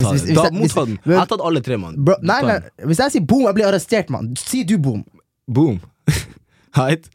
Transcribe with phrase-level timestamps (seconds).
[0.00, 0.34] Ta Hvis- det.
[0.36, 0.98] hvis- Da, motta den.
[1.06, 1.94] Jeg har tatt alle tre, mann.
[2.04, 4.34] Bro, nei, nei, hvis jeg sier boom, jeg blir arrestert, mann.
[4.36, 5.04] Si du boom.
[5.48, 5.80] Boom.
[6.74, 7.08] Heit.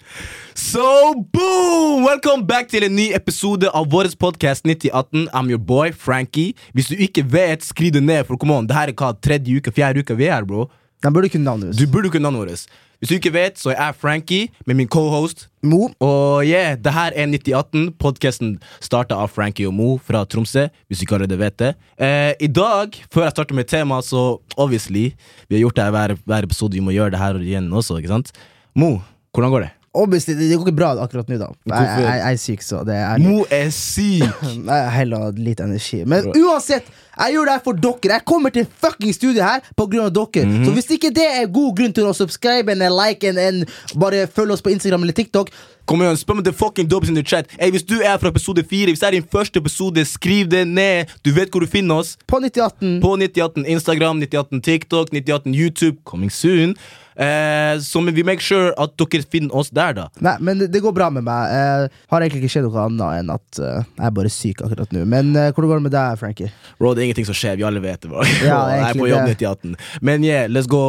[0.55, 2.05] So boom!
[2.05, 5.27] Welcome back til en ny episode av vår podkast 9018.
[5.33, 6.53] I'm your boy, Frankie.
[6.73, 9.57] Hvis du ikke vet, skriv det ned, for come on, det her er hva, tredje
[9.59, 10.69] uke, fjerde uke vi er her, bro.
[11.03, 11.91] Den burde kunne navnet Du deres.
[11.91, 12.65] burde kunne navnet vårt.
[12.99, 15.45] Hvis du ikke vet, så er jeg Frankie med min cohost.
[15.63, 15.87] Mo.
[16.03, 17.93] Og yeah, det her er 9018.
[17.99, 20.65] Podkasten starta av Frankie og Mo fra Tromsø.
[20.87, 21.71] Hvis du ikke allerede vet det.
[21.95, 25.13] Eh, I dag, før jeg starter med temaet, så obviously
[25.47, 28.01] Vi har gjort det her hver, hver episode, vi må gjøre det her igjen også,
[28.01, 28.35] ikke sant?
[28.75, 28.97] Mo,
[29.31, 29.73] hvordan går det?
[29.99, 31.49] Obviously, det går ikke bra akkurat nå, da.
[31.67, 34.25] Jeg, jeg, jeg, jeg er syk, så det er Mo er syk!
[34.69, 36.03] Jeg heller litt energi.
[36.09, 36.87] Men uansett,
[37.19, 38.11] jeg gjør det her for dere.
[38.13, 40.45] Jeg kommer til fucking studio her på grunn av dere.
[40.47, 40.67] Mhm.
[40.67, 43.65] Så hvis ikke det er god grunn til å subscribe en like en, en
[43.99, 45.51] bare følge oss på Instagram eller TikTok
[45.89, 47.47] Kom igjen, spør meg the fucking dubs in the chat.
[47.57, 50.67] Hey, hvis du er fra episode 4, hvis det er din første episode, skriv det
[50.69, 51.09] ned.
[51.25, 52.11] Du vet hvor du finner oss.
[52.29, 55.97] på 9018 På 9018 Instagram, 9018 TikTok, 9018 YouTube.
[56.05, 56.75] Coming soon.
[57.19, 60.07] Eh, så vi make sure at dere finner oss der, da.
[60.23, 61.51] Nei, men det, det går bra med meg.
[61.51, 64.95] Eh, har egentlig ikke skjedd noe annet enn at eh, jeg er bare syk akkurat
[64.95, 65.03] nå.
[65.09, 66.51] Men eh, hvordan går det med deg, Frankie?
[66.79, 67.59] Bro, det er ingenting som skjer.
[67.59, 68.11] Vi alle vet det.
[68.13, 68.23] Bro.
[68.49, 69.35] Ja, jeg er på jobb det.
[69.43, 69.75] 9018.
[70.05, 70.81] Men yeah, let's go.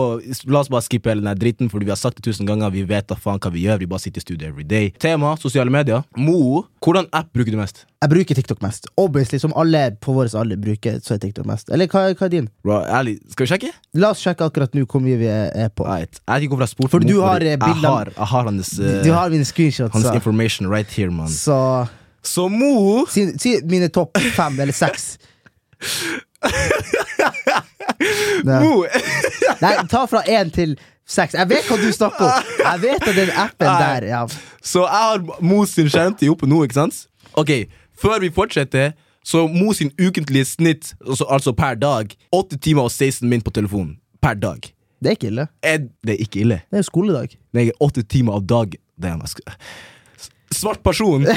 [0.47, 2.71] La oss bare skippe hele den dritten, Fordi vi har sagt det tusen ganger.
[2.75, 3.83] Vi vet da faen hva vi gjør.
[3.83, 4.95] Vi bare sitter i studio every day.
[5.03, 6.07] Tema sosiale medier.
[6.17, 7.90] Mo, hvordan app bruker du mest?
[8.01, 8.87] Jeg bruker TikTok mest.
[8.97, 11.69] Obviously, som alle på vår alder bruker, så er TikTok mest.
[11.69, 12.47] Eller hva, hva er din?
[12.65, 13.69] Bro, ærlig, Skal vi sjekke?
[14.01, 15.85] La oss sjekke akkurat nå hvor mye vi er, på.
[15.85, 16.17] Right.
[16.25, 16.91] Jeg ikke hvorfor jeg spurte.
[16.95, 19.93] For du har, eh, jeg bilder- har, jeg har hans, uh, Du har mine screenshots,
[19.93, 21.29] hans så, information right here, man.
[21.29, 21.89] så
[22.23, 25.19] Så Mo si, si mine topp fem eller seks.
[28.45, 28.85] Mo
[29.61, 30.73] Nei, ta fra én til
[31.05, 31.35] seks.
[31.37, 32.49] Jeg vet hva du snakker om.
[32.65, 33.79] Jeg vet at den appen Nei.
[33.85, 34.25] der ja.
[34.65, 36.97] Så jeg har Mo sin skjermtid oppe nå, ikke sant?
[37.39, 37.51] Ok,
[38.01, 38.93] Før vi fortsetter,
[39.25, 43.51] så Mo sin ukentlige snitt, altså, altså per dag, 8 timer og 16 min på
[43.51, 43.99] telefonen.
[44.23, 44.73] Per dag.
[45.01, 45.47] Det er ikke ille.
[45.63, 46.61] Er, det er ikke ille.
[46.71, 47.37] Det er skoledag.
[47.53, 49.23] Nei, er 8 timer av dag Damn,
[50.53, 51.25] Svart person!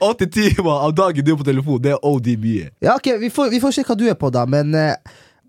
[0.00, 2.70] 80 timer av dagen du er på telefon, det er OD mye.
[2.82, 4.94] Ja, ok, Vi får, vi får se hva du er på, da, men eh,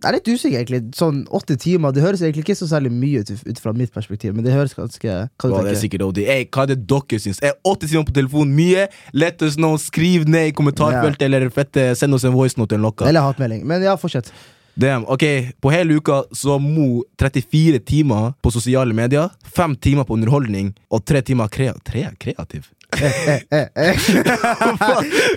[0.02, 0.80] jeg er litt usikker, egentlig.
[0.98, 4.34] Sånn åtte timer Det høres egentlig ikke så særlig mye ut ut fra mitt perspektiv,
[4.36, 6.22] men det høres ganske Hva du Bro, det er tenker sikkert OD.
[6.26, 7.42] Hey, hva er det dere syns?
[7.46, 8.88] Er 8 timer på telefon mye?
[9.14, 9.78] Let us know.
[9.82, 13.08] Skriv ned i kommentarfeltet, eller fette, send oss en voicenote eller noe.
[13.08, 13.64] Eller hatmelding.
[13.68, 14.34] Men ja, fortsett.
[14.74, 15.24] Damn, ok,
[15.62, 20.72] På hele uka så har Mo 34 timer på sosiale medier, 5 timer på underholdning
[20.90, 22.72] og 3 timer krea tre kreativ.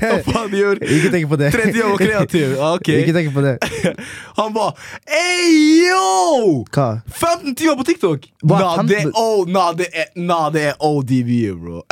[0.00, 0.88] Hva faen gjorde?
[0.96, 1.50] Ikke tenk på det.
[1.54, 2.88] 3 timer og kreativ, ah, ok.
[2.98, 3.54] Ikke tenk på det.
[4.38, 4.66] Han ba
[5.08, 6.64] Ey, yo!
[6.74, 6.88] Hva?
[7.08, 8.20] 15 timer på TikTok!
[8.44, 8.86] Hva, Nah, han...
[8.90, 11.30] det oh, nah, det er, nah, det er ODV,
[11.60, 11.82] bro.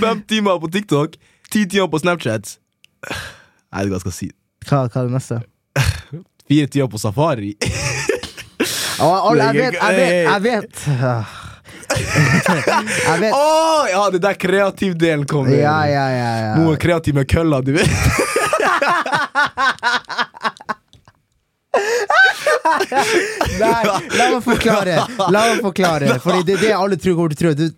[0.00, 1.16] 5 timer på TikTok,
[1.52, 2.58] 10 timer på Snapchat.
[3.08, 3.12] Jeg
[3.72, 4.28] vet ikke hva jeg skal si.
[4.68, 5.40] Hva, hva er det neste?
[6.48, 7.52] Fire timer på safari.
[8.98, 10.88] Å, jeg vet, jeg vet, jeg vet.
[11.02, 11.36] Ah.
[13.08, 13.32] Jeg vet.
[13.32, 15.54] Åh, ja, det der kreativdelen kommer.
[15.56, 16.32] Ja, ja, ja.
[16.42, 16.50] ja.
[16.60, 17.88] Noe kreativ med kølla, du vet.
[23.58, 23.84] Nei,
[24.18, 24.98] la meg forklare.
[25.32, 27.70] La meg forklare Fordi det er det alle tror kommer til å tro.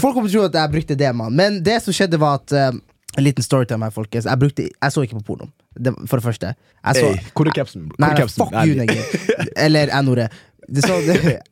[0.00, 1.36] Folk kommer til å tro at jeg brukte det, mann.
[1.38, 2.70] Men det som skjedde, var at uh,
[3.18, 4.24] En liten storytime her, folkens.
[4.28, 5.50] Jeg, brukte, jeg så ikke på porno.
[5.76, 6.54] Det, for det første.
[6.56, 7.90] Jeg så, Hey, hvor er capsen?
[8.00, 8.86] Nei, fuck you.
[9.56, 10.30] Eller N-ordet.
[10.72, 11.42] Det så- det-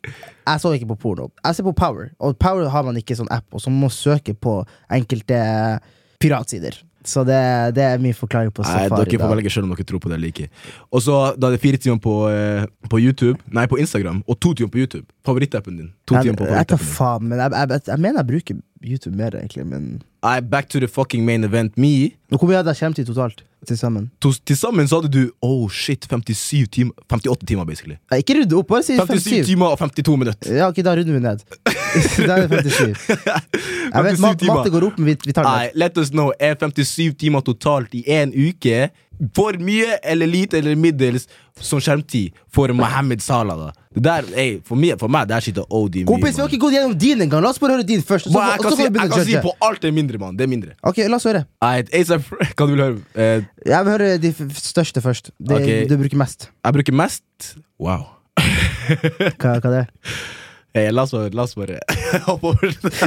[0.51, 1.29] Jeg så ikke på porno.
[1.45, 3.91] Jeg ser på Power, og Power har man ikke sånn app, og så må man
[3.91, 5.81] søke på enkelte
[6.19, 6.79] piratsider.
[7.05, 8.91] Så det, det er min forklaring på safari.
[8.91, 10.49] Nei, Dere får velge selv om dere tror på det eller ikke.
[10.93, 14.37] Og så da er det fire timer på, eh, på YouTube Nei, på Instagram, og
[14.41, 15.07] to timer på YouTube.
[15.25, 15.93] Favorittappen din.
[16.07, 16.97] To Jeg, timer på favorittappen jeg din.
[16.99, 19.67] faen, men jeg, jeg, jeg, jeg mener jeg bruker YouTube mer, egentlig.
[19.67, 21.77] Men Nei, back to the fucking main event.
[21.77, 22.13] Me.
[22.29, 23.45] Hvor mye hadde jeg kommet til totalt?
[23.69, 24.07] Til sammen?
[24.25, 27.99] To, til sammen så hadde du oh shit, 57 timer 58 timer, basically.
[28.11, 29.47] Nei, Ikke rydde opp, bare si 57 57.
[29.51, 30.55] timer og 52 minutter.
[30.57, 31.45] Ja, ok, Da runder vi ned.
[32.29, 33.09] da er det 57.
[33.95, 34.47] Jeg vet, mat.
[34.49, 36.33] Matte går opp, men vi, vi tar det Nei, let us know.
[36.41, 38.89] Er 57 timer totalt i én uke
[39.37, 41.27] for mye eller lite eller middels
[41.61, 43.59] som skjermtid for Mohammed Salah?
[43.59, 43.73] da?
[43.91, 46.09] Det der, ey, for, meg, for meg, der sitter OD mye.
[46.09, 47.43] Kompis, vi har ikke gått gjennom din engang.
[47.45, 48.31] La oss bare høre din først.
[48.31, 50.39] Så, jeg kan, si, jeg kan si på alt er mindre, mann.
[50.39, 50.77] Det er mindre.
[50.87, 51.45] Ok, la oss høre.
[51.65, 53.01] Right, ASAP, du vil høre?
[53.15, 55.33] Eh, Jeg vil høre de største først.
[55.39, 55.89] Det okay.
[55.91, 56.51] du bruker mest.
[56.65, 58.07] jeg bruker mest Wow.
[59.41, 60.39] Hva, hva det er
[60.73, 61.81] Hey, la oss la oss bare
[62.29, 62.77] hoppe over det.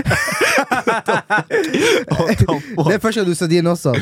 [2.44, 2.65] Fuck?
[2.88, 3.94] Det er første du sa din også.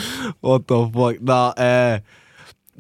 [0.42, 1.20] What the fuck?
[1.22, 2.00] Da, eh,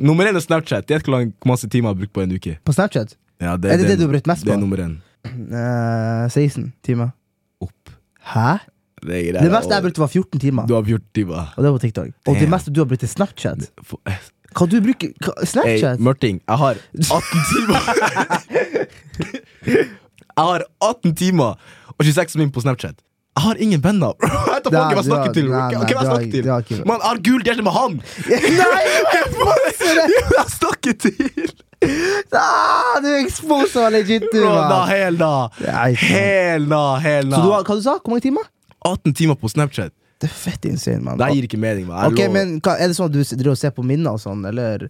[0.01, 0.87] nummer én er Snapchat.
[0.89, 2.55] Gjett hvor masse timer jeg har brukt på en uke.
[2.65, 3.13] På Snapchat.
[3.41, 4.97] Ja, Er det det du har brukt mest Det er nummer én.
[5.25, 7.13] Uh, 16 timer.
[7.61, 7.93] Opp.
[8.33, 8.57] Hæ?
[9.01, 10.65] Det, Det meste jeg brukte, var 14 timer.
[10.69, 11.53] Du har 14 timer.
[11.57, 12.07] Og det var TikTok.
[12.27, 13.69] Og det meste du har brukt, er Snapchat.
[14.51, 15.09] Hva du bruker
[15.45, 15.97] Snapchat?
[15.97, 16.03] Hey?
[16.05, 17.21] Mørting, jeg har 18
[17.53, 17.81] timer
[20.37, 21.55] Jeg har 18 timer
[21.97, 22.97] og 26 min på Snapchat.
[23.31, 24.13] Jeg har ingen venner.
[24.69, 25.47] hvem jeg snakker til.
[25.47, 26.81] Hvem jeg snakker til?
[26.87, 27.99] Man har gult hjerte med han!
[28.27, 28.81] Nei!
[29.91, 31.51] Jeg snakker til!
[32.37, 34.87] Ah, du exposer legit, du, mann.
[34.89, 35.49] hel da.
[35.97, 37.39] Hel da, hel da.
[37.39, 38.45] Så du har, hva du sa Hvor mange timer?
[38.85, 39.93] 18 timer på Snapchat.
[40.21, 41.17] Det er fett insane, mann.
[41.17, 41.87] Det gir ikke mening.
[41.89, 42.11] Man.
[42.11, 44.43] Okay, men hva, Er det sånn at du driver og ser på minner og sånn,
[44.51, 44.85] eller?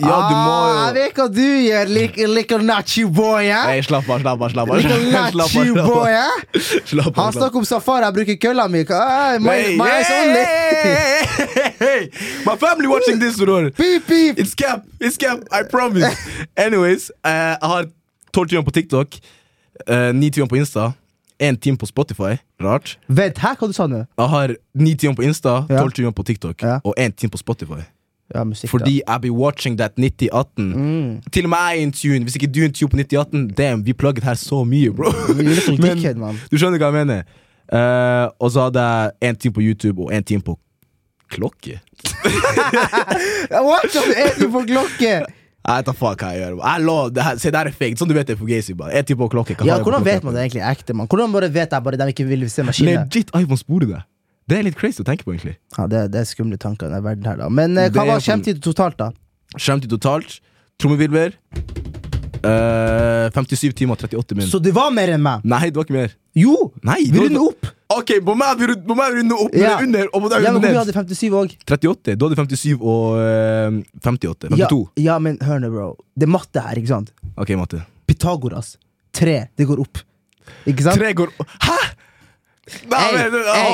[0.00, 3.66] Ja, du må ah, jo Jeg vet hva du gjør, little, little nachi boy, eh?
[3.68, 4.50] Hey, slapp av, slapp av.
[4.54, 4.80] slapp av
[5.44, 7.18] Slapp av, eh?
[7.20, 8.84] Han snakker om safari, jeg bruker kølla mi.
[12.46, 13.70] My, family watching this, bror.
[13.76, 14.38] Beep, beep.
[14.38, 16.16] It's cap, it's cap, I promise.
[16.56, 17.86] Anyways, jeg jeg har
[18.34, 19.14] 12 timer på TikTok,
[19.90, 20.90] uh, 9 timer på Insta,
[21.40, 22.36] 1 time på Spotify.
[22.60, 22.98] Rart.
[23.08, 23.96] Vent, hæ, hva du sa du?
[23.96, 25.80] Jeg har 9 timer på Insta, Ja.
[25.80, 26.80] 12 timer på TikTok Ja.
[26.84, 27.82] og 1 time på Spotify.
[28.34, 30.66] Ja, musikk, Fordi I be watching that 9018.
[30.70, 31.22] Mm.
[31.32, 32.22] Til og med jeg er in tune.
[32.26, 35.10] Hvis ikke du er in tune på 9018, damn, vi plugget her så mye, bro.
[35.30, 35.34] Er
[36.22, 37.22] Men- Du skjønner hva jeg mener.
[37.70, 40.56] Uh, og så hadde jeg én time på YouTube og én time på
[41.30, 41.78] klokke.
[43.68, 43.90] What?
[43.94, 45.12] Én time på klokke!
[45.60, 46.54] Jeg vet da faen hva jeg gjør.
[46.64, 47.98] Jeg lov, det her, se, det her er fake.
[48.00, 48.74] Sånn du vet det er fugazi.
[48.74, 49.58] Én time på klokke.
[49.68, 50.96] Ja, Hvordan vet man det egentlig ekte?
[50.96, 51.10] man?
[51.10, 53.04] Hvordan bare vet jeg bare de ikke vil se meg skinne?
[53.04, 54.00] Legit iPhone sporer det.
[54.48, 55.56] Det er litt crazy å tenke på, egentlig.
[55.78, 57.48] Ja, det, det er skumle tanker i denne verden her, da.
[57.48, 59.10] Men eh, Det hva er var sånn- skjermtid totalt, da?
[59.56, 60.40] Skjermtid totalt.
[60.80, 61.34] Trommevirvel.
[62.42, 64.46] eh, 57 timer og 38 min.
[64.48, 65.44] Så det var mer enn meg?
[65.44, 66.14] Nei, det var ikke mer.
[66.38, 66.72] Jo!
[66.82, 67.66] Nei, Vi det var- runder opp.
[67.90, 69.68] Ok, på meg vi rund- på meg vi runder opp, men Ja.
[69.68, 70.04] det er under.
[70.14, 70.94] Og på deg Ja, men runder Vi ned.
[70.94, 71.56] hadde 57 òg.
[71.66, 72.16] 38.
[72.18, 74.48] Da hadde 57 og eh, 58.
[74.56, 74.88] Ja, 52.
[74.96, 75.96] ja, men hør nå, bro.
[76.16, 77.10] Det er matte her, ikke sant?
[77.36, 77.84] Ok, Matte.
[78.06, 78.76] Pythagoras.
[79.12, 79.48] Tre.
[79.56, 79.98] Det går opp.
[80.66, 80.96] Ikke sant?
[80.98, 81.28] Tre går
[81.62, 81.78] Hæ?!
[82.86, 83.30] Nei, Hey, hey,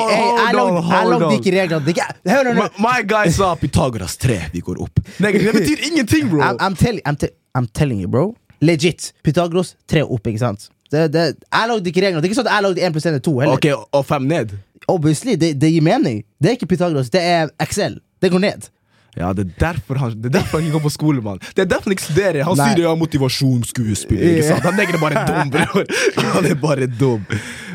[0.09, 2.69] hey, jeg lagde- ikke reglene.
[2.79, 4.99] My, guy sa Pythagoras 3, vi går opp.
[5.19, 6.41] Det betyr ingenting, bro!
[6.41, 8.33] I'm, I'm, tell, I'm, te I'm telling you, bro.
[8.61, 9.13] Legit.
[9.23, 10.69] Pythagoras, 3 opp, ikke sant?
[10.91, 12.21] Det, det, jeg lagde ikke reglene.
[12.21, 13.59] Det er ikke sånn at jeg lagde 1 pluss 1 er 2 heller.
[13.59, 13.67] Ok,
[13.99, 14.55] og 5 ned?
[14.87, 16.23] Obviously, det, det gir mening.
[16.41, 17.99] Det er ikke Pythagoras, det er Excel.
[18.23, 18.69] Det går ned.
[19.17, 21.39] Ja, det er derfor han, det er derfor han ikke går på skole, mann.
[21.55, 22.43] Det er derfor han ikke studerer.
[22.45, 22.67] Han Nei.
[22.69, 24.65] sier ja, motivasjonsskuespiller, ikke sant?
[24.67, 25.93] Han er bare dum, bror.
[26.37, 27.23] Han er bare dum.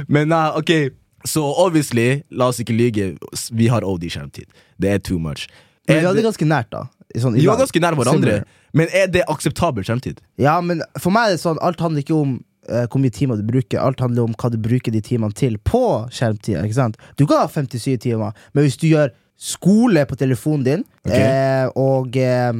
[0.08, 0.70] Men uh, ok,
[1.24, 3.12] så obviously, la oss ikke lyge,
[3.52, 4.48] vi har OD-skjermtid.
[4.82, 5.48] Det er too much.
[5.88, 6.86] Men vi hadde det, ganske nært, da.
[7.20, 8.42] Sånn, vi var ganske nær hverandre,
[8.76, 10.22] men er det akseptabel skjermtid?
[10.40, 12.38] Ja, men for meg er det sånn, alt handler ikke om
[12.70, 15.58] uh, hvor mye timer du bruker, alt handler om hva du bruker de timene til
[15.68, 15.82] på
[16.14, 16.64] skjermtida.
[16.64, 16.96] ikke sant?
[17.20, 21.20] Du kan ha 57 timer, men hvis du gjør skole på telefonen din, okay.
[21.20, 22.52] eh, og eh,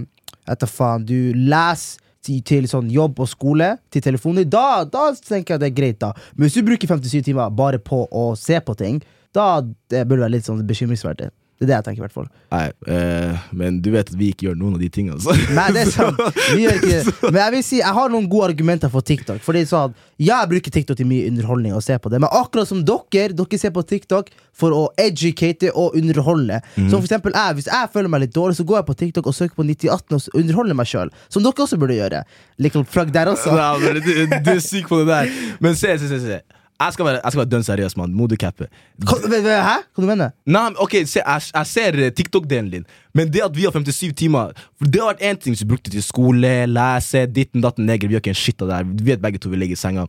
[0.51, 5.63] etter faen, du leser til, sånn jobb og skole til telefonen da, da tenker jeg
[5.63, 6.13] det er greit, da.
[6.37, 9.03] Men hvis du bruker 57 timer bare på å se på ting,
[9.35, 11.31] da det burde være litt sånn bekymringsverdig.
[11.61, 12.25] Det er det jeg tenker, i hvert fall.
[12.51, 15.15] Nei, eh, men du vet at vi ikke gjør noen av de tingene.
[15.15, 15.35] Altså.
[15.55, 16.19] Nei, det er sant.
[16.57, 17.13] Vi gjør ikke det.
[17.29, 19.39] Men jeg vil si, jeg har noen gode argumenter for TikTok.
[19.47, 22.67] Fordi sånn, Ja, jeg bruker TikTok til mye underholdning og ser på det, men akkurat
[22.71, 26.59] som dere, dere ser på TikTok for å educate og underholde.
[26.77, 29.31] Så for eksempel jeg, Hvis jeg føler meg litt dårlig, så går jeg på TikTok
[29.31, 31.13] og søker på 9018 og underholder meg sjøl.
[31.31, 32.25] Som dere også burde gjøre.
[32.59, 33.55] Little plug der også.
[33.55, 35.31] Nei, men du, du er syk på det der.
[35.63, 36.21] Men se, se, se.
[36.27, 36.41] se.
[36.87, 38.37] Jeg skal være, jeg skal være dønn seriøs, mann.
[38.41, 38.67] Cappe.
[39.03, 39.77] Hæ?
[39.95, 42.85] Hva du mener Nei, ok, se, jeg, jeg ser eh, TikTok-delen din,
[43.15, 45.75] men det at vi har 57 timer For Det har vært én ting som vi
[45.75, 48.09] brukte til skole, lese, ditten, datten, neger.
[48.09, 48.89] Vi har ikke en shit av det her.
[48.89, 50.07] Vi vet begge to vi ligger i senga.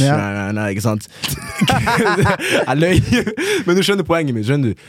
[0.00, 0.16] Ja.
[0.16, 1.08] Nei, nei, nei, ikke sant?
[2.68, 3.00] jeg løy.
[3.66, 4.48] Men du skjønner poenget mitt.
[4.48, 4.86] skjønner du?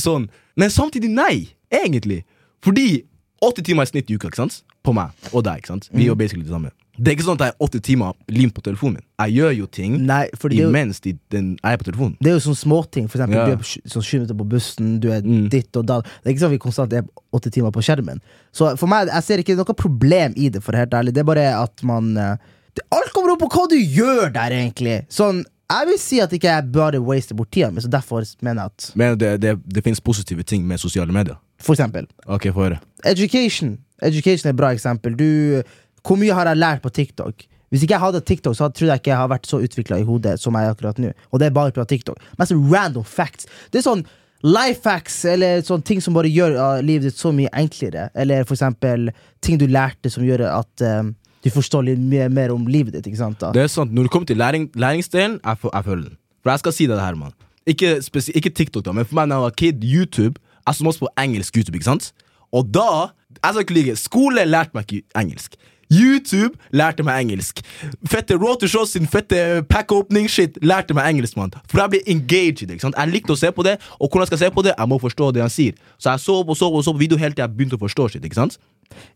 [0.00, 0.28] Sånn.
[0.58, 2.22] Men samtidig nei, egentlig.
[2.64, 3.04] Fordi
[3.42, 4.62] åtte timer i snitt i uka ikke sant?
[4.84, 5.58] på meg og deg.
[5.60, 5.88] ikke sant?
[5.92, 6.70] Vi gjør basically det samme.
[6.98, 9.02] Det er ikke sånn at jeg er åtte timer lim på telefonen.
[9.20, 12.16] Jeg gjør jo ting Nei, jo, imens de, den, jeg er på telefonen.
[12.20, 13.06] det er jo sånne småting.
[13.10, 13.44] For eksempel, Ja.
[13.46, 15.48] du er sånn 20 minutter på bussen, du er Mm.
[15.50, 16.04] ditt og datt.
[16.04, 17.02] Det er ikke sånn at vi konstant er
[17.32, 18.20] åtte timer på skjermen.
[18.52, 21.12] Så for meg, jeg ser ikke noe problem i det, for helt ærlig.
[21.14, 22.36] Det er bare at man eh,
[22.74, 25.06] det, Alt kommer opp på hva du gjør der, egentlig.
[25.08, 28.62] Sånn, jeg vil si at ikke jeg bare waster bort tida mi, så derfor mener
[28.62, 31.36] jeg at Men det, det, det finnes positive ting med sosiale medier.
[31.60, 32.78] For eksempel, Ok, få høre.
[33.04, 33.78] education.
[34.02, 35.16] Education er et bra eksempel.
[35.18, 35.62] Du,
[36.06, 37.46] hvor mye har jeg lært på TikTok?
[37.70, 40.06] Hvis ikke jeg hadde TikTok, så trodde jeg ikke jeg har vært så utvikla i
[40.06, 41.10] hodet som jeg er akkurat nå.
[41.32, 42.16] Og det er bare på TikTok.
[42.38, 43.46] Mest random facts.
[43.72, 44.04] Det er sånn
[44.46, 48.08] life facts, eller sånne ting som bare gjør uh, livet ditt så mye enklere.
[48.14, 49.10] Eller for eksempel
[49.44, 51.12] ting du lærte som gjør at um,
[51.44, 53.10] du forstår litt mer, mer om livet ditt.
[53.10, 53.52] ikke sant da?
[53.52, 56.16] Det er sant, Når det kommer til læring, læringsdelen, jeg, jeg føler den.
[56.42, 57.34] For jeg skal si det her, mann.
[57.68, 57.98] Ikke,
[58.32, 61.08] ikke TikTok, da, men for meg da jeg var kid, YouTube Jeg så masse på
[61.24, 62.12] engelsk YouTube, ikke sant?
[62.52, 63.10] Og da
[63.42, 63.96] Jeg skal ikke lyve.
[64.00, 65.56] Skole lærte meg ikke engelsk.
[65.92, 67.60] YouTube lærte meg engelsk.
[68.08, 69.38] Fette Rotershows sin fette
[69.70, 71.52] pack-opening-shit lærte meg engelsk, Man.
[71.70, 72.80] For jeg ble engaged i det.
[72.82, 74.74] Jeg likte å se på det, og hvordan skal jeg se på det?
[74.76, 75.78] Jeg må forstå det han sier.
[75.96, 78.08] Så jeg så og så og så på video helt til jeg begynte å forstå
[78.12, 78.24] shit.
[78.24, 78.58] ikke sant?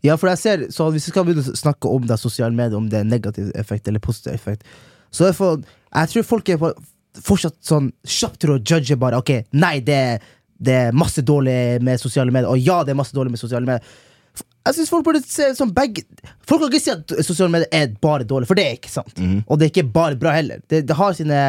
[0.04, 2.76] Ja, for jeg ser, så Hvis vi skal begynne å snakke om det sosiale medier,
[2.76, 4.64] om det er negativ effekt eller positiv effekt,
[5.12, 5.32] så er
[5.92, 6.74] jeg tror folk er for,
[7.20, 9.18] fortsatt sånn kjapt til å judge bare.
[9.20, 10.20] Ok, nei, det, er-
[10.62, 13.66] det er masse dårlig med sosiale medier, og ja, det er masse dårlig med sosiale
[13.66, 13.84] medier.
[14.62, 16.04] Jeg synes Folk burde se som begge
[16.46, 19.18] Folk kan ikke si at sosiale medier er bare dårlig, for det er ikke sant.
[19.46, 20.62] Og det er ikke bare bra heller.
[20.70, 21.40] Det, det har sine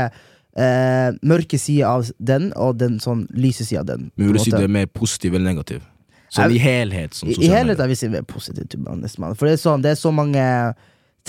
[0.57, 4.09] eh, mørke sider av den, og den sånn lyse sida av den.
[4.15, 5.85] Men vil du si du er mer positiv eller negativ?
[6.33, 7.13] Sånn i helhet.
[7.13, 7.85] Som I, i helhet medier.
[7.85, 8.33] er vi si mer be.
[8.33, 10.43] For det er, sånn, det er så mange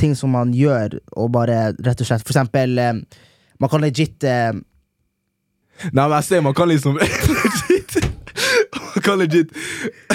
[0.00, 2.94] ting som man gjør, og bare rett og slett For eksempel, eh,
[3.62, 4.54] man kan legit eh,
[5.90, 6.98] Nei, men jeg ser man kan liksom
[9.06, 9.52] kan legit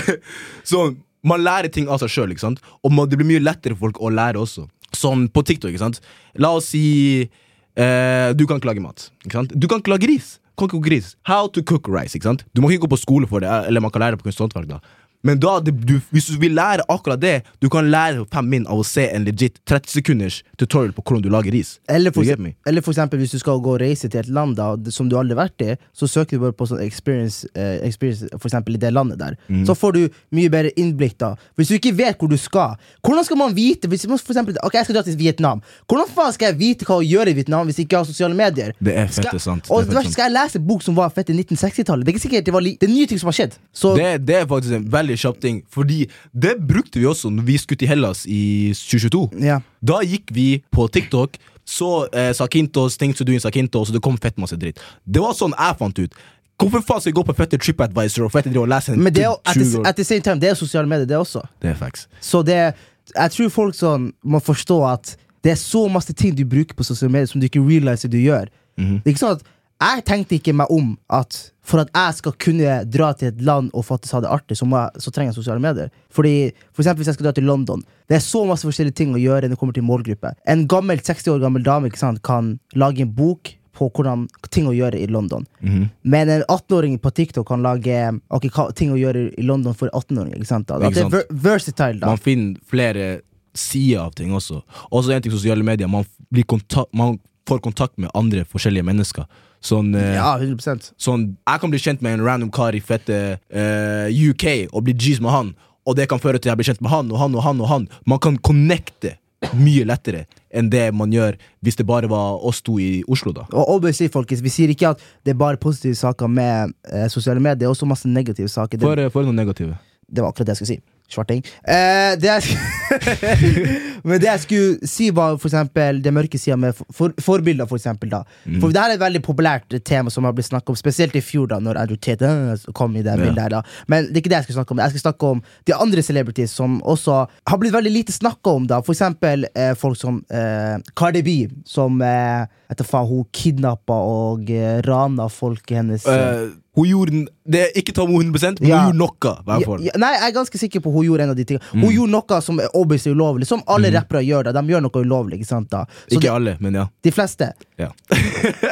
[0.69, 2.35] Sånn, man lærer ting av seg sjøl?
[2.83, 4.67] Og man, det blir mye lettere for folk å lære også.
[4.95, 6.01] Sånn på TikTok, ikke sant?
[6.39, 6.83] La oss si
[7.23, 9.09] eh, du kan ikke lage mat.
[9.25, 9.55] Ikke sant?
[9.55, 10.37] Du kan ikke lage ris.
[10.59, 11.13] Kan ikke gris.
[11.29, 12.17] How to cook rice.
[12.17, 12.45] ikke sant?
[12.53, 14.79] Du må ikke gå på skole for det, eller man kan lære det på kunsthåndverk.
[15.23, 18.79] Men da, du, hvis du vil lære akkurat det, du kan lære fem min av
[18.79, 21.79] å se en legit 30 sekunders tutorial på hvordan du lager ris.
[21.89, 24.69] eller for, eller for eksempel hvis du skal gå og reise til et land da,
[24.95, 28.29] som du aldri har vært i, så søker du bare på sånn experience, eh, experience
[28.37, 29.35] for eksempel i det landet der.
[29.49, 29.65] Mm.
[29.67, 30.01] Så får du
[30.35, 31.33] mye bedre innblikk da.
[31.59, 34.55] Hvis du ikke vet hvor du skal, hvordan skal man vite hvis man for eksempel,
[34.63, 35.61] Ok, jeg skal dra til Vietnam.
[35.89, 38.35] Hvordan faen skal jeg vite hva å gjøre i Vietnam hvis jeg ikke har sosiale
[38.35, 38.73] medier?
[38.79, 39.67] Det er Skal- sant.
[39.69, 40.13] Og fette sant.
[40.13, 42.05] skal jeg lese bok som var fett i 1960-tallet?
[42.05, 43.57] Det er ikke sikkert det var li det er nye ting som har skjedd.
[43.73, 47.43] Så Det, det er faktisk en veldig kjapp ting, fordi det brukte vi også når
[47.47, 49.29] vi skulle til Hellas i 2022.
[49.41, 49.59] ja.
[49.81, 54.01] Da gikk vi på TikTok, så eh, Sakintos, things to do in Sakintos, og det
[54.03, 54.79] kom fett masse dritt.
[55.05, 56.13] Det var sånn jeg fant ut.
[56.59, 59.13] Hvorfor faen skal jeg gå på fette TripAdvisor og fette drive og lese en Men
[59.15, 61.45] det er at, the, at the same time, det er sosiale medier, det også.
[61.61, 62.09] Det er facts.
[62.21, 62.73] Så det
[63.15, 66.83] Jeg tror folk sånn må forstå at det er så masse ting du bruker på
[66.83, 68.51] sosiale medier som du ikke realiser du gjør.
[68.77, 68.99] Mhm.
[68.99, 69.47] Det er ikke sånn at
[69.79, 71.37] Jeg tenkte ikke meg om at
[71.69, 74.65] for at jeg skal kunne dra til et land og faktisk ha det artig, så,
[74.65, 75.91] jeg, så trenger jeg sosiale medier.
[76.11, 79.13] Fordi for eksempel Hvis jeg skal dra til London, det er så masse forskjellige ting
[79.13, 80.33] å gjøre når det kommer til målgruppe.
[80.49, 84.75] En gammel 60 år gammel dame sant, kan lage en bok på hvordan ting å
[84.75, 85.45] gjøre i London.
[85.61, 85.89] Mhm.
[86.03, 90.35] Men en 18-åring på TikTok kan lage okay, ting å gjøre i London for 18-åringer.
[90.41, 90.67] ikke sant?
[90.67, 90.75] da?
[90.75, 92.11] At Ikke det er ver versatile, da.
[92.11, 93.21] Man finner flere
[93.55, 94.61] sider av ting også.
[94.91, 95.87] Også en ting sosiale medier.
[95.87, 96.03] Man,
[96.45, 99.29] kontakt, man får kontakt med andre forskjellige mennesker.
[99.61, 103.39] Sånn, eh, Ja, 100% sånn Jeg kan bli kjent med en random kar i fette
[103.51, 106.69] uh, UK og bli G's med han, og det kan føre til at jeg blir
[106.69, 107.61] kjent med han og han og han.
[107.61, 109.17] og han Man kan connecte
[109.55, 113.31] mye lettere enn det man gjør hvis det bare var oss to i Oslo.
[113.31, 117.07] da Og obviously, folkens, vi sier ikke at det er bare positive saker med eh,
[117.07, 117.55] sosiale medier.
[117.55, 118.77] Det er også masse negative saker.
[118.77, 119.77] Det, For, for noe negative.
[120.09, 120.81] det var akkurat det jeg skulle si.
[121.09, 121.43] Svarting.
[121.67, 122.35] Eh, det
[124.03, 127.67] men det jeg skulle si, var for eksempel det mørke sida med for, for, forbilder.
[127.69, 128.21] For eksempel, da.
[128.45, 128.59] Mm.
[128.61, 131.23] For det her er et veldig populært tema som har blitt snakket om, spesielt i
[131.25, 133.23] fjor, da Når Andrew Tate øh, kom i det Ja.
[133.23, 133.49] bildet her.
[133.57, 134.83] da Men det er ikke det jeg skal snakke om.
[134.85, 138.67] Jeg skal snakke om de andre celebrities som også har blitt veldig lite snakka om.
[138.69, 141.35] da For eksempel eh, folk som eh, Cardi B,
[141.65, 146.05] som eh, etter faen, hun kidnappa og eh, rana folket hennes.
[146.07, 148.83] eh, Eh, hun gjorde Det er Ikke ta med 100 men Ja.
[148.85, 149.57] hun gjorde noe.
[149.59, 151.65] Ja, ja, nei, jeg er ganske sikker på hun gjorde en av de tingene.
[151.71, 154.43] Hun gjorde noe som er obviously ulovlig, som alle rappere gjør.
[154.43, 155.39] da De gjør noe ulovlig.
[155.39, 156.87] ikke sant da Så Ikke de, alle, men ja.
[157.03, 157.51] de fleste.
[157.77, 157.89] ja.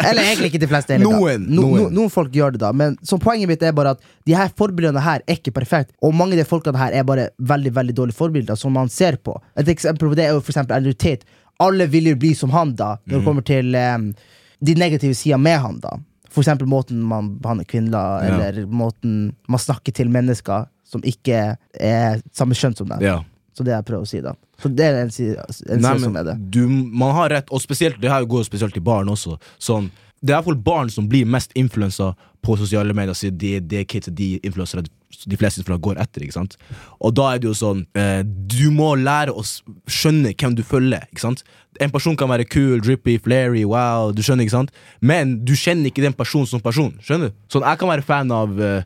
[0.10, 0.98] Eller egentlig ikke de fleste.
[1.02, 1.84] Noen, No, noen.
[1.84, 2.72] no, noen folk gjør det, da.
[2.72, 6.14] Men så poenget mitt er bare at de her forbildene her er ikke perfekt Og
[6.14, 9.36] mange av de folkene her er bare veldig veldig dårlige forbilder som man ser på.
[9.58, 11.26] Et eksempel på det er jo for eksempel Andrew Tate.
[11.60, 14.14] Alle vil jo bli som han, da, når det kommer til um,
[14.62, 15.80] de negative sidene med han.
[15.82, 15.98] da
[16.30, 22.22] For eksempel måten man behandler kvinner, eller måten man snakker til mennesker som ikke er
[22.36, 23.02] samme kjønn som deg.
[23.08, 23.20] ja.
[23.58, 24.36] Så det jeg prøver å si, da.
[24.62, 26.36] Så det er en side, en Nei, men, som er det.
[26.54, 29.40] du, man har rett, og spesielt det her går spesielt til barn også.
[29.58, 29.88] Sånn,
[30.22, 32.14] det er iallfall barn som blir mest influensa
[32.46, 34.84] på sosiale medier, Det de, de kids de influensere
[35.26, 36.24] de fleste går etter.
[36.24, 36.58] ikke sant?
[37.00, 39.44] Og da er det jo sånn eh, Du må lære å
[39.88, 41.08] skjønne hvem du følger.
[41.12, 41.44] ikke sant?
[41.80, 44.72] En person kan være cool, drippy, flary, wow, du skjønner, ikke sant?
[45.02, 46.94] Men du kjenner ikke den personen som person.
[47.02, 47.38] Skjønner du?
[47.50, 48.84] Sånn, Jeg kan være fan av eh,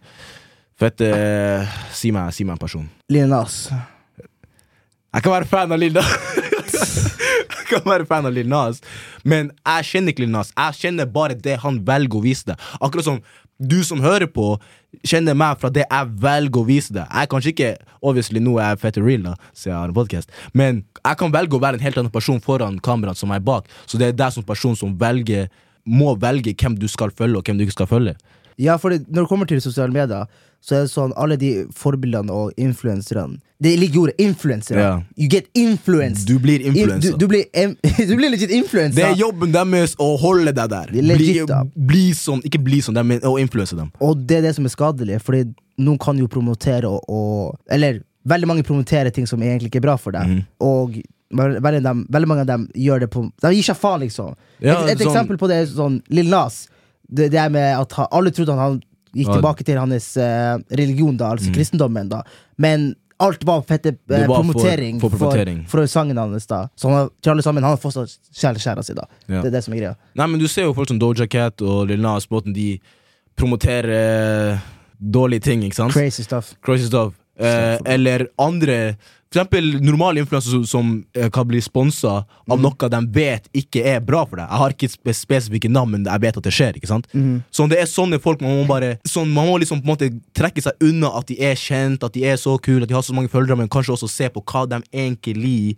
[0.81, 2.87] Fett eh, si, meg, si meg en person.
[3.11, 3.67] Lille Nas.
[5.11, 6.11] Jeg kan være fan av Lil Nas.
[7.57, 8.79] jeg kan være fan av Lil Nas,
[9.27, 10.53] men jeg kjenner ikke Lil Nas.
[10.55, 12.69] Jeg kjenner bare det han velger å vise deg.
[12.79, 13.19] Akkurat som
[13.61, 14.55] du som hører på,
[15.05, 17.03] kjenner meg fra det jeg velger å vise deg.
[17.11, 19.97] Jeg er kanskje ikke Obviously nå er jeg fette real, da, siden jeg har en
[19.99, 23.43] podkast, men jeg kan velge å være en helt annen person foran kameraet som er
[23.45, 23.67] bak.
[23.85, 25.51] Så det er deg som person som velger
[25.85, 28.15] må velge hvem du skal følge, og hvem du ikke skal følge.
[28.57, 30.25] Ja, for når det kommer til sosiale medier,
[30.65, 34.77] så er det sånn alle de forbildene og influenserne Det ligger i ordet influencer.
[34.79, 34.93] Ja.
[35.15, 36.27] You get influenced.
[36.27, 36.81] Du blir influencer.
[36.81, 37.11] influensa.
[37.11, 38.95] Du, du, blir, du blir legit influensa.
[38.97, 40.89] Det er jobben deres å holde deg der.
[40.89, 43.91] Er legit, bli, bli sånn, ikke bli sånn, men å influense dem.
[44.01, 45.43] Og det er det som er skadelig, Fordi
[45.81, 49.87] noen kan jo promotere og, og Eller veldig mange promoterer ting som egentlig ikke er
[49.91, 50.29] bra for deg.
[50.29, 50.41] Mm.
[50.65, 50.97] Og
[51.37, 54.33] veldig, dem, veldig mange av dem gjør det på De gir seg faen, liksom.
[54.59, 56.63] Ja, et et sånn- eksempel på det er sånn Lill Nas.
[57.07, 58.81] Det, det er med at han, Alle trodde han, han
[59.13, 62.09] gikk tilbake til hans eh, religion, da, altså kristendommen.
[62.09, 62.23] da
[62.57, 65.61] Men alt var fette eh, var promotering for promotering.
[65.69, 66.47] for, sangen hans.
[66.49, 68.93] da Så han, til alle sammen, han har fortsatt kjærligheten si.
[68.97, 69.41] da Ja.
[69.41, 69.95] Det er det som er greia.
[70.15, 72.79] Nei, men Du ser jo folk som Doja Cat og Lil Nas, måten de
[73.37, 74.59] promoterer eh,
[74.99, 75.63] dårlige ting.
[75.63, 75.93] ikke sant?
[75.93, 76.53] Crazy stuff.
[76.61, 77.13] Crazy stuff.
[77.41, 78.95] Eh, eller andre
[79.31, 82.65] For eksempel normale influensere som, som eh, kan bli sponsa av mm.
[82.65, 84.49] noe de vet ikke er bra for deg.
[84.49, 86.75] Jeg har ikke spe spesifikke navn, men jeg vet at det skjer.
[86.75, 87.07] ikke sant?
[87.15, 87.37] Mm.
[87.47, 90.11] Så det er sånne folk man må bare sånn, Man må liksom på en måte
[90.35, 93.07] trekke seg unna at de er kjent, at de er så kule, at de har
[93.07, 95.77] så mange følgere, men kanskje også se på hva de egentlig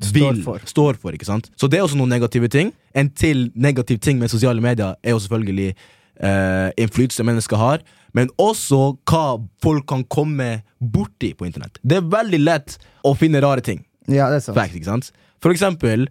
[0.00, 0.60] Står for.
[0.64, 1.12] står for.
[1.12, 1.50] ikke sant?
[1.56, 2.72] Så det er også noen negative ting.
[2.94, 5.74] En til negativ ting med sosiale medier er jo selvfølgelig
[6.20, 7.82] eh, innflytelse mennesker har,
[8.14, 11.78] men også hva folk kan komme borti på internett.
[11.82, 13.84] Det er veldig lett å finne rare ting.
[14.08, 14.56] Ja, det er sant.
[14.56, 15.10] Fact, ikke sant?
[15.42, 16.08] For eksempel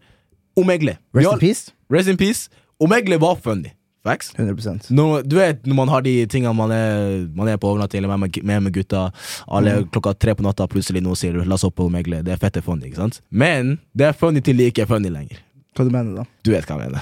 [0.55, 0.97] Omegle.
[1.13, 1.71] Rest in peace.
[1.91, 2.49] Rest in peace.
[2.79, 3.71] Omegle var funny.
[4.05, 4.29] Facts.
[4.37, 8.03] 100% Når, du vet når man har de tingene man er, man er på overnatting
[8.03, 9.07] eller med, med, med gutta,
[9.49, 9.87] alle Mm.
[9.89, 12.21] klokka tre på natta, plutselig noen sier 'la oss opp på Omegle'.
[12.23, 13.21] Det er fette funny, ikke sant?
[13.31, 15.37] Men det er funny til det ikke er funny lenger.
[15.75, 16.23] Hva du mener da?
[16.43, 17.01] Du vet hva jeg mener.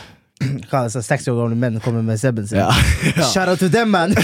[0.70, 2.62] Hva, så 60 år gamle menn kommer med sebben sin?
[2.62, 2.70] Ja.
[3.18, 3.28] ja.
[3.30, 4.16] Shout out to them, man!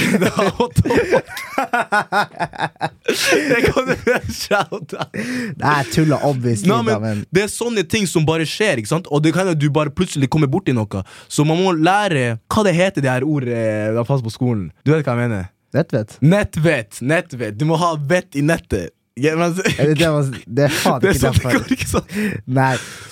[3.50, 3.96] Det kan du
[4.34, 5.14] shout out.
[5.14, 8.78] Nei, jeg tuller obviously, Nei, da, men men Det er sånne ting som bare skjer,
[8.82, 9.08] ikke sant?
[9.10, 11.04] og det kan hende du bare plutselig kommer borti noe.
[11.28, 14.70] Så man må lære hva det heter, det her ordet de fast på skolen.
[14.86, 15.50] Du vet hva jeg mener?
[15.74, 16.18] Vet, vet.
[16.22, 17.02] Nettvett.
[17.02, 18.90] nettvett Du må ha vett i nettet.
[19.18, 21.58] Ja, men, Er Det, det, var, det er faen det ikke sånn, det derfor.
[21.60, 22.44] går ikke sånn.
[22.60, 22.70] Nei.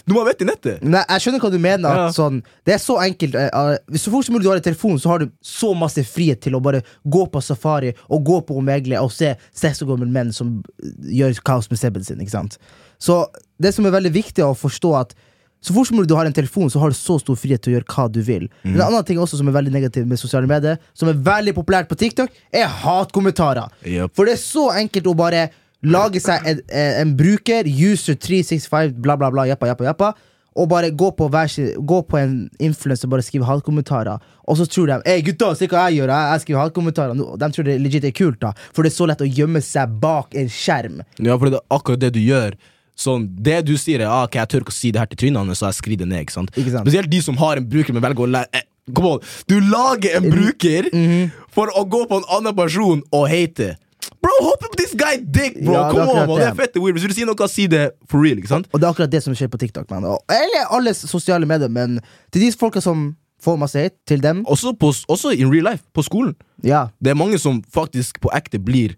[0.08, 0.84] Du må ha vett i nettet.
[0.88, 1.90] Nei, jeg skjønner hva du mener.
[1.90, 2.08] At Ja.
[2.16, 2.38] sånn,
[2.68, 3.50] det er så enkelt eh,
[3.92, 6.40] Hvis Så fort som mulig du har en telefon, så har du så masse frihet
[6.46, 10.08] til å bare gå på safari og gå på Omegle og se seks år gamle
[10.08, 12.22] menn som eh, gjør kaos med sebben sin.
[12.24, 12.58] Ikke sant?
[13.00, 13.26] Så
[13.60, 15.14] det som er veldig viktig å forstå, at
[15.60, 17.74] så fort som mulig du har en telefon, så har du så stor frihet til
[17.74, 18.44] å gjøre hva du vil.
[18.64, 18.76] Mm.
[18.78, 21.90] En annen ting også som er veldig negativ med sosiale medier, som er veldig populært
[21.90, 23.72] på TikTok, er hatkommentarer.
[23.84, 24.14] Yep.
[24.16, 25.48] For det er så enkelt å bare
[25.84, 26.62] lage seg en,
[27.04, 30.14] en bruker, user365, bla, bla, bla, jappa, jappa, jappa,
[30.58, 31.52] og bare gå på, hver,
[31.86, 32.32] gå på en
[32.66, 34.18] influenser og bare skrive hatkommentarer.
[34.50, 37.20] Og så tror de Ei, gutta, se hva jeg gjør, jeg, jeg skriver hatkommentarer.
[37.44, 39.94] De tror det legit er kult, da for det er så lett å gjemme seg
[40.02, 41.04] bak en skjerm.
[41.22, 42.58] Ja, for det er akkurat det du gjør.
[42.98, 45.20] Sånn, det du sier, er ah, ok, jeg tør ikke å si det her til
[45.22, 46.24] trynene, så jeg skriver det ned.
[46.26, 46.50] ikke sant?
[46.58, 46.88] Ikke sant?
[46.88, 49.20] Spesielt de som har en bruker, men velger å lære eh, Kom on,
[49.52, 51.30] Du lager en bruker Mhm.
[51.54, 53.76] for å gå på en annen person og hate.
[54.24, 55.74] Bro, hopp på this guy dick, bro!
[55.76, 56.40] Ja, Come on, man.
[56.40, 56.98] det er fette weird.
[56.98, 58.40] Hvis du sier noe, si det for real.
[58.42, 58.68] ikke sant?
[58.74, 59.90] Og det er akkurat det som skjer på TikTok.
[59.94, 60.08] Man.
[60.34, 62.00] Eller alle sosiale medier, men
[62.34, 63.12] til de folka som
[63.44, 66.36] får masse hate, til dem, Også, på, også in real life, på skolen.
[66.66, 66.88] ja.
[67.04, 68.96] Det er mange som faktisk på ekte blir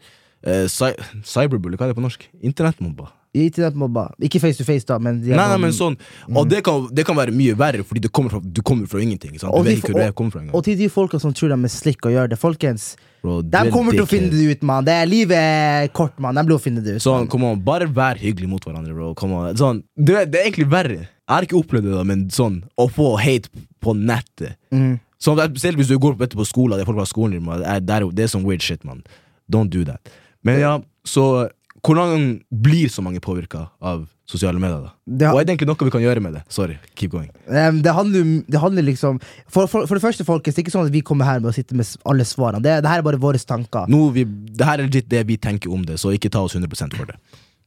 [0.48, 0.94] uh, cy
[1.28, 1.76] cyberbully.
[1.78, 2.24] Hva er det på norsk?
[2.42, 3.10] Internettmobba.
[3.36, 4.08] Internettmobba.
[4.26, 5.98] Ikke face to face, da, men Nei, nei, men sånn
[6.34, 9.02] Og det kan, det kan være mye verre, fordi du kommer fra, du kommer fra
[9.04, 9.36] ingenting.
[9.52, 10.50] Og de engang.
[10.56, 13.58] Og til de folka som tror de er slick og gjør det, folkens Bro, De
[13.58, 14.86] er kommer til å finne det ut, mann.
[14.88, 16.36] Det er Livet er kort, mann.
[16.40, 17.04] De blir å finne det ut.
[17.04, 19.14] Sånn, come on, Bare vær hyggelig mot hverandre, bro.
[19.20, 19.56] Come on.
[19.60, 21.00] Sånn, det, er- det er egentlig verre.
[21.04, 23.50] Jeg har ikke opplevd det, da, men sånn å få hate
[23.84, 24.96] på nettet mm.
[25.22, 27.46] Sånn, er- Selv hvis du går på, på skolen, det er folk fra skolen din,
[27.60, 29.04] det, det er- sånn weird shit, man.
[29.52, 30.00] Don't do that.
[30.44, 30.74] Men ja,
[31.06, 31.50] så
[31.86, 34.82] hvordan blir så mange påvirka av sosiale medier?
[34.84, 34.92] da?
[35.06, 36.44] Det Og er det egentlig noe vi kan gjøre med det?
[36.52, 37.30] Sorry, keep going.
[37.48, 40.76] Um, det, handler, det handler liksom for, for, for det første, folkens, det er ikke
[40.76, 42.62] sånn at vi kommer her med å sitte med alle svarene.
[42.64, 43.90] Det, det her er bare våre tanker.
[43.90, 46.58] Nå, vi, det her er legit det vi tenker om det, så ikke ta oss
[46.58, 47.20] 100 for det.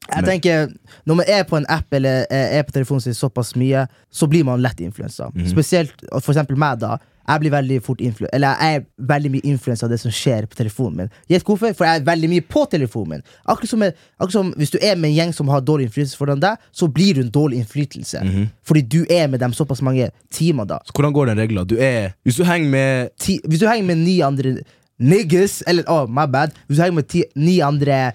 [0.08, 0.68] Jeg tenker,
[1.06, 4.44] Når man er på en app eller er på telefonen sin såpass mye, så blir
[4.44, 5.30] man lett influensa.
[5.34, 5.48] Mm.
[5.50, 6.98] Spesielt for eksempel meg, da.
[7.22, 10.48] Jeg blir veldig fort influ Eller jeg er veldig mye influensa av det som skjer
[10.50, 11.12] på telefonen min.
[11.30, 11.74] Gjett hvorfor?
[11.78, 13.24] For jeg er veldig mye på telefonen min.
[13.46, 16.42] Akkurat som, akkurat som Hvis du er med en gjeng som har dårlig innflytelse foran
[16.42, 18.24] deg, så blir du en dårlig innflytelse.
[18.26, 18.50] Mhm.
[18.66, 20.80] Fordi du er med dem såpass mange timer, da.
[20.86, 21.64] Så hvordan går den regla?
[21.64, 24.56] Du Hvis du henger med ti, Hvis du henger med ni andre
[24.98, 28.12] niggas Eller, oh, my bad Hvis du henger med ti, ni andre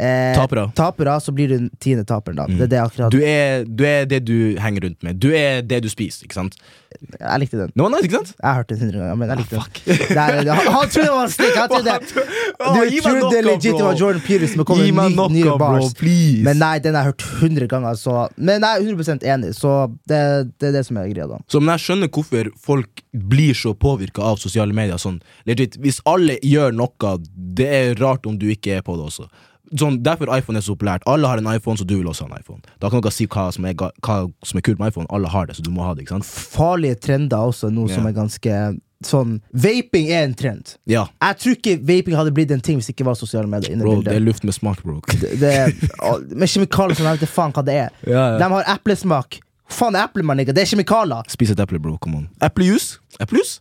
[0.00, 0.66] eh, Tapere.
[0.74, 2.36] tapere, så blir du den tiende taperen.
[2.40, 5.20] da Det er det akkurat du er, du er det du henger rundt med.
[5.20, 6.56] Du er det du spiser, ikke sant?
[7.20, 7.70] Jeg likte den.
[7.78, 8.32] No, nice, ikke sant?
[8.34, 9.78] Jeg har hørt den hundre ganger, men jeg likte Ah, fuck.
[9.86, 10.16] den.
[10.16, 11.54] Nei, han, han trodde det var en stikk!
[11.60, 11.94] Han trodde
[12.60, 13.94] Åh, Du trodde det legit var.
[14.00, 15.94] Jordan Peterson som kom med nye, nye bro, bars.
[15.94, 16.42] please.
[16.48, 17.94] Men nei, den har jeg hørt hundre ganger.
[18.00, 18.16] Så.
[18.36, 19.74] Men jeg er 100 enig, så
[20.10, 20.20] det,
[20.60, 21.28] det er det som er greia.
[21.30, 24.98] da Så men jeg skjønner hvorfor folk blir så påvirka av sosiale medier.
[25.00, 27.14] Sånn, legit, Hvis alle gjør noe,
[27.60, 29.30] det er rart om du ikke er på det også.
[29.76, 31.02] Sånn, Derfor iPhone er så populært.
[31.06, 32.62] Alle har en iPhone, så du vil også ha en iPhone.
[32.80, 35.06] Da kan dere si hva som, er, hva som er kult med iPhone.
[35.10, 36.06] Alle har det, så du må ha det.
[36.06, 36.26] ikke sant?
[36.54, 38.60] Farlige trender også, noe som er ganske
[39.06, 40.74] sånn Vaping er en trend.
[40.90, 43.78] Ja, Jeg tror ikke vaping hadde blitt en ting hvis det ikke var sosiale medier.
[43.80, 45.00] bro, det er luft med smak, bro.
[45.08, 45.54] Det, det,
[46.36, 47.94] med kjemikalier som jeg vet faen hva det er.
[48.04, 49.40] Ja, De har eplesmak.
[49.70, 50.52] Faen, eple, man, ikke.
[50.52, 51.28] Det er kjemikalier.
[51.30, 51.94] Spis et eple, bro.
[52.02, 52.28] Come on.
[52.42, 52.98] Eplejus?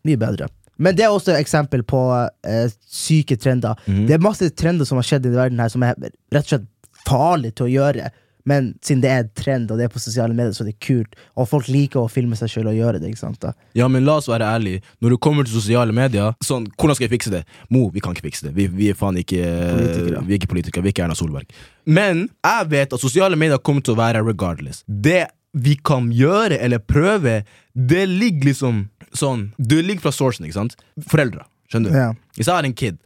[0.08, 0.48] Mye bedre.
[0.80, 2.02] Men det er også et eksempel på
[2.48, 3.78] eh, syke trender.
[3.86, 4.06] Mm.
[4.08, 6.68] Det er masse trender som har skjedd i verden her som er rett og slett
[7.08, 8.10] farlig til å gjøre.
[8.50, 10.80] Men siden det er en trend, og det er på sosiale medier, så er det
[10.82, 11.18] kult.
[11.38, 13.12] Og folk liker å filme seg sjøl og gjøre det.
[13.12, 13.52] ikke sant da?
[13.78, 14.82] Ja, men la oss være ærlige.
[15.04, 17.44] Når det kommer til sosiale medier, sånn, hvordan skal jeg fikse det?
[17.74, 18.56] Mo, vi kan ikke fikse det.
[18.58, 20.24] Vi, vi er faen ikke Politikere.
[20.26, 21.60] Vi er ikke politikere, vi er ikke Erna Solberg.
[21.90, 24.82] Men jeg vet at sosiale medier kommer til å være regardless.
[24.88, 27.42] Det vi kan gjøre eller prøve,
[27.74, 28.84] det ligger liksom
[29.18, 30.76] sånn Du ligger fra sourcen, ikke sant?
[31.10, 31.46] Foreldre.
[31.70, 31.98] Skjønner du?
[31.98, 32.10] Ja.
[32.38, 32.98] Hvis jeg har en kid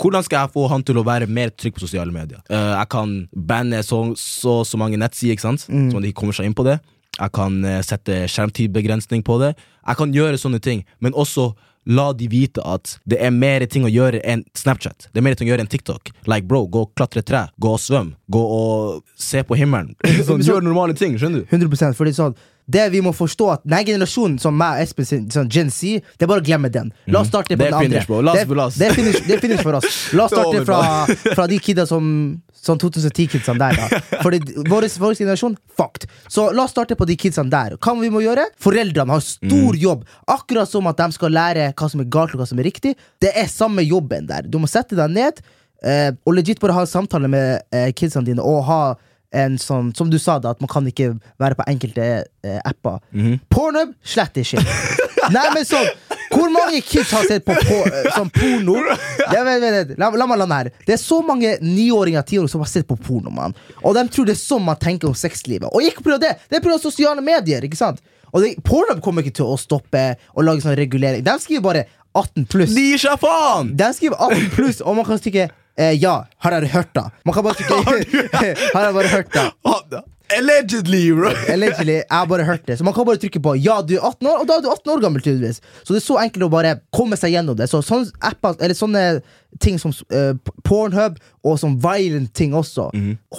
[0.00, 2.40] hvordan skal jeg få han til å være mer trygg på sosiale medier?
[2.50, 5.66] Uh, jeg kan banne så så, så mange nettsider, ikke sant?
[5.68, 5.90] Mm.
[5.90, 6.78] så man ikke kommer seg inn på det.
[7.18, 9.52] Jeg kan uh, sette skjermtidbegrensning på det.
[9.84, 11.50] Jeg kan gjøre sånne ting, men også
[11.90, 15.08] la de vite at det er mer ting å gjøre enn Snapchat.
[15.10, 16.12] Det er mer ting å gjøre enn TikTok.
[16.28, 19.94] Like bro, Gå og klatre tre, gå og svøm, gå og se på himmelen.
[20.28, 21.52] Sånn, gjør normale ting, skjønner du?
[21.56, 22.36] 100% fordi sånn
[22.68, 26.00] det vi må forstå at Denne generasjonen som meg og Espen sin, sånn Gen Z,
[26.18, 26.92] det er bare å glemme den.
[27.06, 27.58] La oss starte på Mhm.
[27.58, 28.32] Det er den andre.
[28.34, 28.46] det,
[28.78, 30.12] det, finish, det er finish for oss.
[30.12, 34.00] La oss starte fra, fra de kidda som Sånn 2010-kidsene der, da.
[34.22, 34.36] Fordi
[34.68, 36.04] vår, vår generasjon, fucked.
[36.28, 37.78] Så la oss starte på de kidsene der.
[37.80, 38.44] Hva vi må gjøre?
[38.60, 39.78] Foreldrene har stor Mhm.
[39.80, 40.02] jobb.
[40.28, 42.96] Akkurat som at de skal lære hva som er galt og hva som er riktig.
[43.18, 44.42] Det er samme jobben der.
[44.42, 45.40] Du må sette deg ned
[45.82, 48.80] eh, og legit bare ha en samtale med eh, kidsene dine og ha
[49.32, 52.98] en sånn, som du sa, da at man kan ikke være på enkelte eh, apper.
[53.14, 53.40] Mhm.
[53.52, 54.62] Pornhub, slett ikke.
[55.30, 55.86] Nei, men sånn
[56.30, 58.76] Hvor mange kids har sett på, på eh, sånn porno?
[59.30, 59.92] Ja, vent, vent, vent.
[59.98, 60.70] La, la meg lande her.
[60.86, 63.54] Det er så mange niåringer og tiåringer som har sett på porno, Man.
[63.82, 65.68] Og de tror det er sånn man tenker om sexlivet.
[65.74, 66.20] Og ikke pga.
[66.22, 66.78] det, det er pga.
[66.82, 67.66] sosiale medier.
[67.66, 67.98] ikke sant?
[68.30, 71.24] Og det, Pornhub kommer ikke til å stoppe og lage sånn regulering.
[71.26, 72.74] De skriver bare 18 pluss.
[73.78, 75.48] De skriver 18 pluss, og man kan stikke
[75.80, 76.14] eh, ja,
[76.44, 77.08] har dere hørt da?
[77.24, 79.50] Man kan bare trykke Har dere bare hørt da?
[79.64, 80.02] Ah,
[80.38, 81.30] Allegedly, bro!
[81.52, 82.76] Allegedly, jeg har bare hørt det.
[82.78, 84.68] Så man kan bare trykke på ja, du er 18 år, og da er du
[84.70, 85.22] 18 år gammel.
[85.24, 87.66] tydeligvis Så det er så enkelt å bare komme seg gjennom det.
[87.70, 89.04] Så sånne apper, eller sånne
[89.62, 92.90] ting som uh, Pornhub og sånn violent ting også,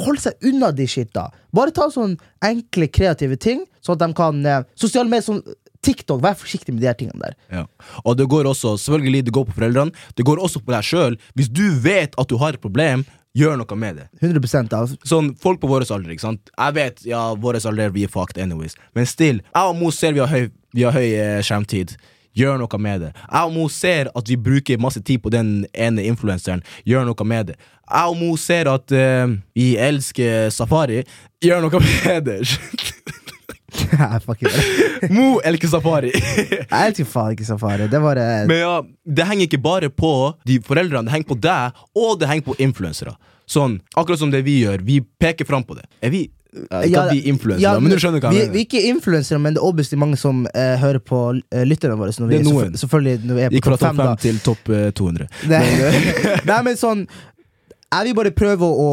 [0.01, 1.29] hold seg unna de shit, da.
[1.55, 5.39] Bare ta sånne enkle, kreative ting, sånn at de kan uh, Sosiale medier som
[5.85, 7.37] TikTok, vær forsiktig med de her tingene der.
[7.51, 7.63] Ja.
[8.05, 11.17] Og det går også, selvfølgelig det går på foreldrene, det går også på deg sjøl.
[11.37, 13.05] Hvis du vet at du har et problem,
[13.37, 14.07] gjør noe med det.
[14.21, 16.51] 100% av Sånn, Folk på vår alder, ikke sant?
[16.51, 18.75] Jeg vet, ja, vår alder, vi er fucked anyways.
[18.97, 21.95] Men still, jeg og Mo ser vi har høy, vi har høy eh, skjermtid.
[22.37, 23.11] Gjør noe med det.
[23.19, 26.63] Jeg og Mo ser at vi bruker masse tid på den ene influenseren.
[26.87, 27.57] Gjør noe med det.
[27.91, 31.01] Jeg og Mo ser at eh, vi elsker safari.
[31.43, 32.39] Gjør noe med det.
[34.01, 35.11] Jeg it.
[35.11, 36.11] Mo elsker safari.
[36.13, 37.87] Jeg elsker faen ikke safari.
[37.91, 40.13] Det var eh, Men ja, det henger ikke bare på
[40.47, 43.15] de foreldrene, det henger på deg, og det henger på influensere.
[43.51, 45.87] Sånn, akkurat som det vi gjør, vi peker fram på det.
[46.03, 49.39] Er vi ja, er influensere, ja, men du skjønner hva vi, vi er ikke influensere,
[49.39, 52.11] men det er obviously mange som eh, hører på uh, lytterne våre.
[52.11, 52.73] Når vi, Det er noen.
[52.81, 54.15] Selvfølgelig når vi er på Gikk fra topp 5 da.
[54.19, 55.29] til topp uh, 200.
[55.51, 55.61] Nei,
[56.51, 57.05] nei, men sånn
[57.91, 58.89] Jeg vil bare prøve å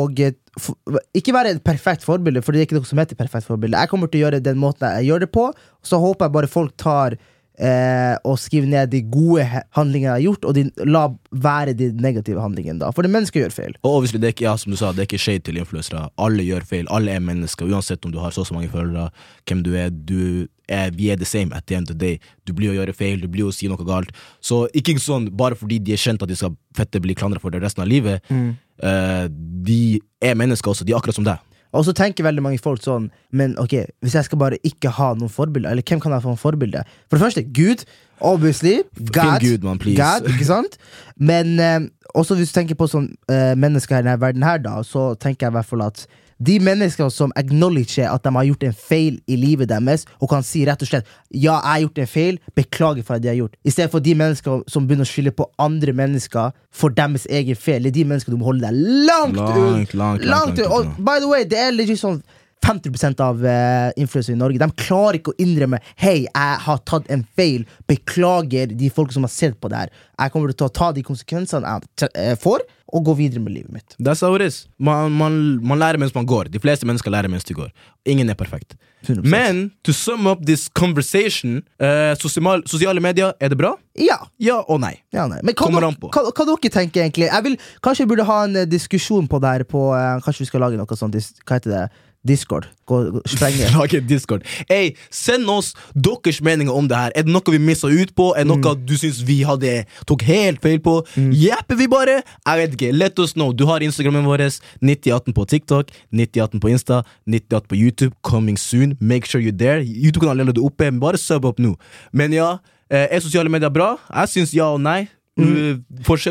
[1.14, 3.78] Ikke være et perfekt forbilde, for det er ikke noe som heter perfekt forbilde.
[3.78, 5.50] Jeg kommer til å gjøre den måten jeg gjør det på,
[5.86, 10.24] så håper jeg bare folk tar eh, og skriver ned de gode handlingene jeg har
[10.24, 12.80] gjort, og de, la være de negative handlingene.
[12.82, 13.78] da For det mennesker gjør feil.
[13.84, 16.08] Og obviously, det er ikke, ja, som du sa, det er ikke shade til influensere.
[16.18, 16.90] Alle gjør feil.
[16.90, 19.10] Alle er mennesker, uansett om du har så og så mange følgere,
[19.46, 19.94] hvem du er.
[19.94, 22.20] Du er vi er the same at the end of the day.
[22.46, 24.12] Du blir å gjøre feil, du blir å si noe galt.
[24.40, 27.54] Så ikke sånn bare fordi de er kjent at de skal fette bli klandra for
[27.54, 28.24] det resten av livet.
[28.30, 29.26] Eh,
[29.68, 31.44] de er mennesker også, de er akkurat som deg.
[31.76, 35.10] Og så tenker veldig mange folk sånn Men ok, hvis jeg skal bare ikke ha
[35.18, 36.84] noen forbilder, eller hvem kan jeg få en forbilde?
[37.08, 37.84] For det første, Gud.
[38.24, 38.78] Obviously.
[39.12, 39.44] God.
[39.44, 39.78] Gud, man.
[39.78, 40.78] God, ikke sant?
[41.16, 41.80] Men eh,
[42.14, 45.46] også hvis du tenker på sånn eh, mennesker i denne verden her, da, så tenker
[45.46, 46.06] jeg i hvert fall at
[46.38, 50.42] de menneskene som acknowledger at de har gjort en feil i livet deres, og kan
[50.46, 53.36] si rett og slett 'ja, jeg har gjort en feil, beklager for det de har
[53.36, 57.26] gjort', i stedet for de mennesker som begynner å skylde på andre mennesker for deres
[57.30, 57.82] egen feil.
[57.82, 59.70] Det er de menneskene du må holde deg langt, Langt, unna.
[59.78, 60.72] langt, langt, langt langt, langt.
[60.72, 62.22] Og by the way, det er legit sånn
[62.64, 67.08] 50% av uh, influensere i Norge De klarer ikke å innrømme Hei, jeg har tatt
[67.12, 67.64] en feil.
[67.88, 69.92] Beklager de folk som har sett på det her.
[70.18, 73.72] Jeg kommer til å ta de konsekvensene jeg eh, får, og gå videre med livet
[73.74, 73.96] mitt.
[74.00, 74.62] That's how it is.
[74.80, 76.48] Man, man, man lærer mens man går.
[76.52, 77.68] De fleste mennesker lærer mens de går.
[78.08, 78.76] Ingen er perfekt.
[79.06, 79.22] 100%.
[79.30, 83.74] Men to sum up this conversation eh, sosial, Sosiale medier, er det bra?
[83.98, 84.94] Ja, Ja og nei.
[85.14, 85.38] ja nei.
[85.46, 87.28] Men hva, dere- hva, hva dere tenker egentlig?
[87.30, 90.46] Jeg vil, kanskje jeg burde ha en eh, diskusjon på det her på eh, Kanskje
[90.46, 91.84] vi skal lage noe sånt Hva heter det?
[92.26, 92.66] Discord?
[92.88, 93.68] Gå, sprenge.
[93.76, 94.44] Lage Discord.
[94.70, 97.12] Ey, send oss deres meninger om det her.
[97.16, 98.32] Er det noe vi missa ut på?
[98.34, 98.86] Er det noe Mm.
[98.86, 100.98] du syns vi hadde tok helt feil på?
[101.16, 102.22] Jepper vi bare?
[102.46, 102.92] Jeg vet ikke.
[102.96, 103.52] Let us know.
[103.52, 104.38] Du har Instagrammen vår.
[104.82, 108.14] 9018 på TikTok, 9018 på Insta, 9018 på YouTube.
[108.22, 108.96] Coming soon.
[109.00, 109.80] Make sure you're there.
[109.82, 110.90] YouTube-kanalen er allerede oppe.
[111.00, 111.76] Bare sub opp nå.
[112.12, 112.58] Men ja,
[112.90, 113.96] eh, er sosiale medier bra?
[114.10, 115.08] Jeg syns ja og nei.
[115.38, 115.84] Mm.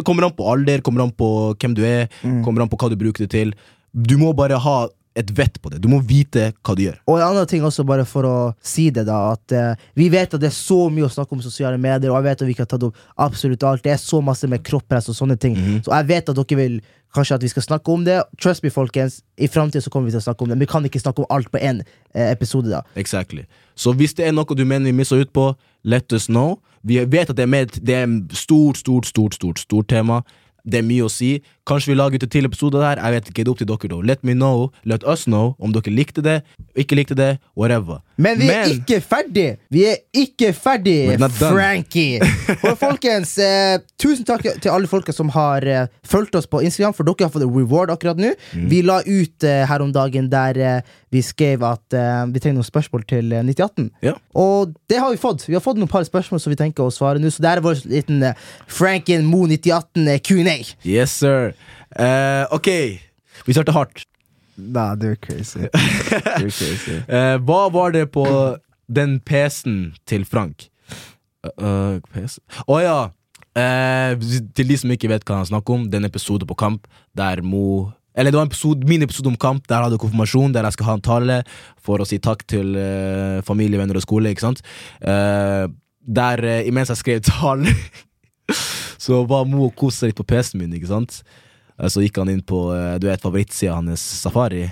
[0.04, 2.10] kommer an på alder, kommer an på hvem du er,
[2.44, 3.54] kommer an på hva du bruker det til.
[3.96, 5.82] Du må bare ha et vett på det.
[5.84, 7.00] Du må vite hva du gjør.
[7.10, 10.36] Og en annen ting også, bare for å si det, da at eh, vi vet
[10.36, 12.56] at det er så mye å snakke om sosiale medier, og jeg vet at vi
[12.56, 13.84] ikke har tatt opp absolutt alt.
[13.86, 15.58] Det er så masse med kropppress og sånne ting.
[15.86, 16.80] Så jeg vet at dere vil
[17.16, 18.22] kanskje at vi skal snakke om det.
[18.42, 19.22] Trust me, folkens.
[19.38, 20.58] I framtida kommer vi til å snakke om det.
[20.58, 22.84] Men vi kan ikke snakke om alt på én eh, episode, da.
[23.00, 23.46] Exactly.
[23.76, 25.52] Så hvis det er noe du mener vi misser ut på,
[25.84, 26.58] let us know.
[26.88, 30.22] Vi vet at det er, med, det er en stort, stort, stort, stort, stort tema.
[30.68, 31.38] Det er mye å si.
[31.68, 33.02] Kanskje vi lager ut en til episode der.
[33.02, 33.90] Jeg vet ikke, det er opp til dere.
[33.92, 36.38] da Let me know, let us know om dere likte det,
[36.80, 38.00] ikke likte det, whatever.
[38.18, 39.58] Men vi er ikke ferdig!
[39.70, 41.18] Vi er ikke ferdig.
[41.38, 42.22] Frankie!
[42.70, 46.96] Og folkens, eh, tusen takk til alle folka som har eh, fulgt oss på Instagram,
[46.96, 48.32] for dere har fått reward akkurat nå.
[48.56, 48.70] Mm.
[48.72, 52.60] Vi la ut eh, her om dagen der eh, vi skrev at eh, vi trenger
[52.60, 53.90] noen spørsmål til eh, 9018.
[54.04, 54.16] Ja.
[54.40, 55.46] Og det har vi fått.
[55.48, 57.64] Vi har fått noen par spørsmål som vi tenker å svare nå, så det er
[57.64, 60.58] vår liten eh, Franken Mo 9018 eh, Q&A.
[60.88, 61.54] Yes, sir.
[61.98, 62.70] Eh, ok,
[63.46, 64.06] vi starter hardt.
[64.58, 65.66] Nei, du er crazy.
[65.66, 66.98] Du er crazy.
[67.10, 68.26] uh, hva var det på
[68.90, 70.70] den PC-en til Frank?
[71.46, 72.40] Uh, PC?
[72.66, 72.98] Å ja!
[73.58, 74.14] Eh,
[74.54, 76.84] til de som ikke vet hva han snakker om, den episoden episode på Kamp
[77.18, 80.54] der Mo Eller det var en episode, min episode om Kamp, der jeg hadde konfirmasjon,
[80.54, 81.38] der jeg skal ha en tale
[81.82, 84.64] for å si takk til uh, familie, venner og skole, ikke sant?
[85.02, 85.70] Uh,
[86.02, 87.70] der, uh, imens jeg skrev talen,
[89.06, 91.20] så var Mo og koste seg litt på PC-en min, ikke sant?
[91.80, 94.66] Eh, så gikk han inn på eh, du vet, favorittsida hans, Safari.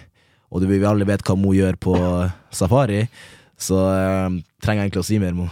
[0.50, 1.96] Og du, vi alle vet hva Mo gjør på
[2.54, 3.06] Safari,
[3.58, 5.50] så eh, trenger jeg egentlig å si mer, Mo.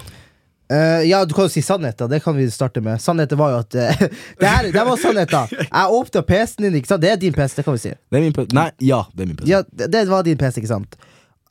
[0.71, 2.07] Uh, ja, du kan jo si sannheten.
[2.09, 3.01] Det kan vi starte med.
[3.01, 4.05] Sannheten var jo at uh,
[4.39, 5.51] det, her, det var sannheten.
[5.67, 6.77] Jeg åpna PC-en din.
[6.79, 7.03] ikke sant?
[7.03, 7.91] Det er din PC, det kan vi si.
[7.91, 8.55] Det er min PC.
[8.57, 9.49] Nei, ja, det er min PC.
[9.51, 10.97] Ja, det, det var din PC, ikke sant?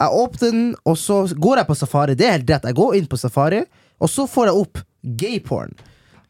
[0.00, 2.16] Jeg åpner den, og så går jeg på Safari.
[2.18, 2.66] Det er helt rett.
[2.72, 3.60] Jeg går inn på Safari,
[4.02, 4.82] og så får jeg opp
[5.22, 5.76] gayporn.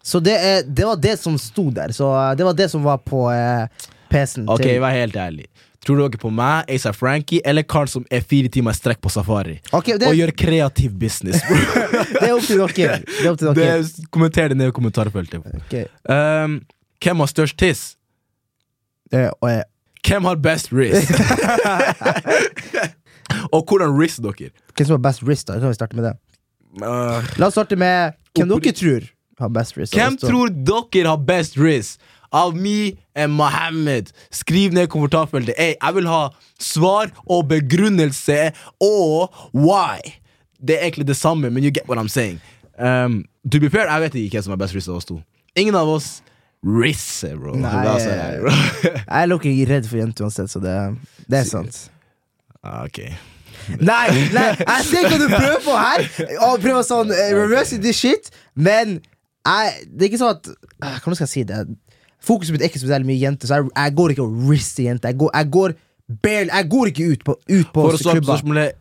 [0.02, 1.92] Så det, er, det var det som sto der.
[1.94, 3.66] Så eh, det var det som var på eh,
[4.10, 4.48] PC-en.
[4.50, 5.46] Ok, til- vær helt ærlig.
[5.82, 9.56] Tror dere på meg, Asa Frankie, eller Carl som er fire timer strekk på safari?
[9.74, 11.42] Okay, det, Og gjør kreativ business?
[12.20, 13.00] det er opp til dere.
[13.02, 14.06] Det er opp til det, dere.
[14.14, 15.42] kommenter det ned i kommentarfeltet.
[15.64, 15.88] Okay.
[16.06, 16.60] Um,
[17.02, 17.82] hvem har størst tiss?
[19.10, 19.64] Det, og, jeg...
[20.06, 21.10] Hvem har best wrist?
[23.54, 24.52] og hvordan wrist dere?
[24.76, 25.48] Hvem som har best wrist?
[25.50, 25.58] da?
[25.58, 26.14] Kan vi starte med det?
[26.78, 29.10] Uh, La oss starte med hvem dere tror
[29.42, 29.94] har best wrist.
[29.96, 32.00] hvem Altså, tror dere har best wrist?
[32.32, 34.12] Av me and Mohammed.
[34.32, 35.52] Skriv ned i kommentarfeltet.
[35.60, 36.22] Ey, jeg vil ha
[36.62, 38.38] svar og begrunnelse
[38.80, 40.00] og why.
[40.56, 42.40] Det er egentlig det samme, men you get what I'm saying.
[42.78, 45.20] Um, to be fair, jeg vet ikke hvem som har best wrist av oss to.
[45.60, 46.22] Ingen av oss
[46.62, 47.56] risser, bro.
[47.58, 48.54] Nei, jeg, være bro.
[49.10, 50.76] Jeg er ikke redd for jenter uansett, så det,
[51.26, 51.84] det er sant.
[52.62, 53.02] Ah, ok.
[53.78, 56.04] Nei, nei, jeg ser hva du prøver på her!
[56.48, 58.96] Og prøver sånn uh, reverse this shit, men
[59.46, 61.62] jeg, det er ikke sånn at uh, Hvordan skal jeg si det?
[62.22, 65.10] Fokuset mitt er ikke spesielt mye jenter, så jeg, jeg går ikke og rister jenter.
[65.10, 65.74] Jeg går, jeg går
[66.22, 68.74] barely Jeg går ikke ut på, ut på spørsmålet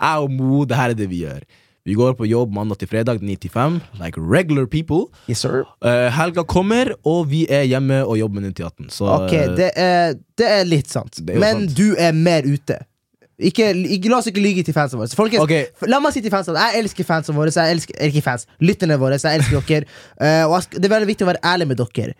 [0.00, 1.44] Jeg og Mo, det her er det vi gjør.
[1.84, 5.10] Vi går på jobb mandag til fredag 9 til 5, like regular people.
[5.28, 5.66] Yes, sir.
[5.84, 8.88] Eh, helga kommer, og vi er hjemme og jobber med 9018.
[8.90, 11.20] Så Ok, det er, det er litt sant.
[11.20, 11.76] Er Men sant.
[11.76, 12.78] du er mer ute.
[13.38, 15.10] Ikke, ikke, la oss ikke lyge til fansene våre.
[15.18, 15.66] Folkens, okay.
[15.90, 17.50] La meg si til fansene Jeg elsker fansene våre.
[17.54, 19.18] Jeg elsker, ikke fans, lytterne våre.
[19.18, 19.90] Jeg elsker dere.
[20.20, 22.14] Uh, og jeg det er veldig viktig å være ærlig med dere.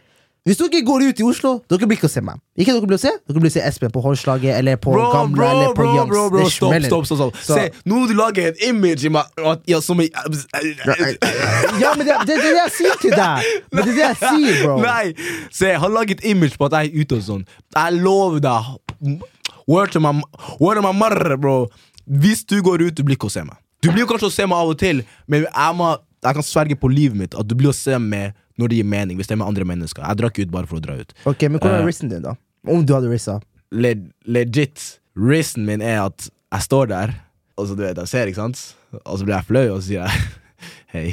[0.45, 2.37] Hvis dere går ut i Oslo, dere blir ikke å se meg.
[2.61, 5.07] Ikke dere blir å se Dere blir å se Espen på Håndslaget eller på Bro,
[5.15, 6.11] Gamle bro, eller på bro, Youngs.
[6.11, 7.63] bro, bro, Det stopp, stopp, stopp, stopp.
[7.63, 9.41] Se, nå må du lage et image i meg
[9.73, 10.13] ja, som jeg,
[11.81, 13.49] Ja, men det, det, det er det jeg sier til deg!
[13.73, 14.77] Men det er det jeg sier, bro.
[14.85, 15.15] Nei!
[15.49, 17.49] Se, han lager et image på at jeg er ute og sånn.
[17.79, 19.25] Jeg lover deg.
[19.71, 20.13] Word to my,
[20.61, 21.69] word to my mother, bro.
[22.05, 23.57] Hvis du går ut, du blir ikke å se meg.
[23.85, 25.91] Du blir kanskje å se meg av og til, men jeg, må,
[26.25, 28.89] jeg kan sverge på livet mitt at du blir å se meg når det gir
[28.89, 29.19] mening.
[29.19, 30.05] Hvis det er med andre mennesker.
[30.05, 31.17] Jeg drakk ut bare for å dra ut.
[31.29, 32.37] Ok, Men hvordan er uh, wristen din, da?
[32.71, 33.41] Om du hadde rissa?
[33.75, 33.97] Le,
[34.31, 37.13] legit, Risen min er at jeg står der,
[37.55, 38.63] og så du vet, jeg ser, ikke sant?
[39.05, 40.25] Og så blir jeg flau, og så sier jeg
[40.95, 41.05] hei.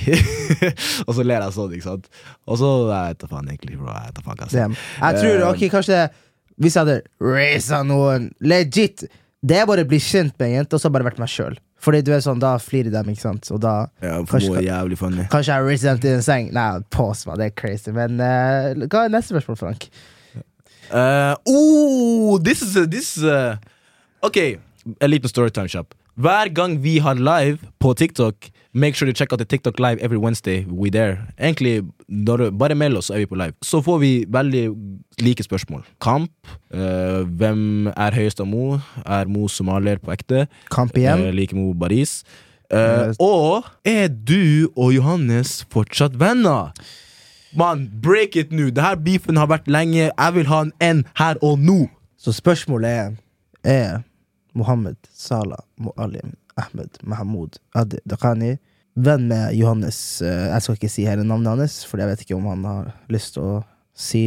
[1.07, 2.09] og så ler jeg sånn, ikke sant?
[2.49, 3.93] Og så jeg vet da faen egentlig, bro.
[3.93, 4.79] Jeg vet da faen hva jeg.
[5.03, 6.01] Jeg tror Eh, ok, kanskje
[6.59, 9.05] Hvis jeg hadde raisa noen legit
[9.41, 11.55] Det er bare å bli kjent med en jente, og så bare vært meg sjøl.
[11.81, 13.47] Fordi du er sånn, da flirer de, ikke sant?
[13.51, 15.23] Og da Ja, Kanskje- jævlig funny.
[15.31, 16.51] Kanskje jeg raisa dem til en seng.
[16.53, 17.89] Nei, pause meg, det er crazy.
[17.95, 19.87] Men uh, hva er neste spørsmål, Frank?
[20.91, 23.57] Uh, oh, this is this is a,
[24.21, 24.37] Ok,
[24.99, 25.95] en liten storytime shop.
[26.19, 29.99] Hver gang vi har live på TikTok, make sure you check out the TikTok live
[29.99, 30.65] every Wednesday.
[30.69, 31.27] We there.
[31.39, 33.53] Egentlig, bare meld oss, så er vi på live.
[33.63, 34.63] Så får vi veldig
[35.21, 35.83] like spørsmål.
[36.01, 36.31] Kamp.
[36.73, 38.79] Uh, hvem er høyest av Mo?
[39.05, 40.47] Er Mo somalier på ekte?
[40.71, 41.27] Kamp igjen?
[41.27, 42.21] Uh, like Mo Baris?
[42.23, 46.71] Eh, Eh, og er du og Johannes fortsatt venner?
[47.57, 48.69] Mann, break it nå!
[48.71, 50.07] Denne beefen har vært lenge.
[50.07, 51.89] Jeg vil ha en N her og nå!
[52.15, 53.11] Så spørsmålet er
[53.63, 53.99] Er
[54.55, 58.57] Mohammed Salah Muallim Ahmed Mahmoud Adi Dakhani
[58.95, 62.37] venn med Johannes eh, Jeg skal ikke si hele navnet hans, for jeg vet ikke
[62.37, 63.53] om han har lyst til å
[63.95, 64.23] si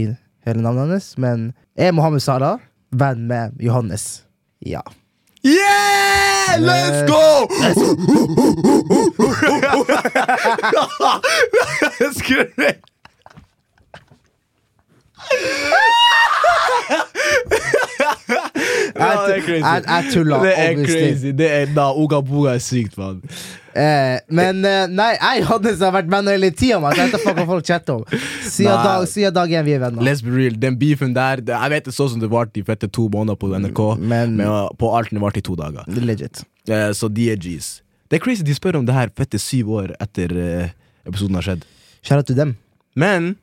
[0.47, 1.13] hele navnet hans.
[1.21, 2.59] Men er Mohammed Salah
[2.95, 4.25] venn med Johannes?
[4.65, 4.81] Ja.
[5.45, 6.57] Yeah!
[6.59, 7.47] Let's go!
[12.01, 12.81] Let's great!
[18.95, 21.33] Jeg, tuller, Det er crazy.
[21.37, 23.21] Det er, da, Oga Boga er sykt, mann.
[23.75, 26.79] Eh, men eh, nei, jeg Johannes har vært venner hele tida.
[26.95, 28.05] Jeg vet hva folk chatter om.
[28.47, 30.05] Siden dag, siden dag én vi er venner.
[30.07, 30.55] Let's be real.
[30.63, 33.39] Den beefen der det, Jeg vet det så som det varte i fette to måneder
[33.41, 35.89] på NRK, Men men uh, på Alten varte i to dager.
[35.91, 36.45] legit.
[36.69, 37.81] Eh, så de er G's.
[38.11, 40.75] Det er crazy de spør om det her fette syv år etter eh,
[41.09, 41.65] episoden har skjedd.
[42.05, 42.55] Kjære til dem.
[42.95, 43.35] Men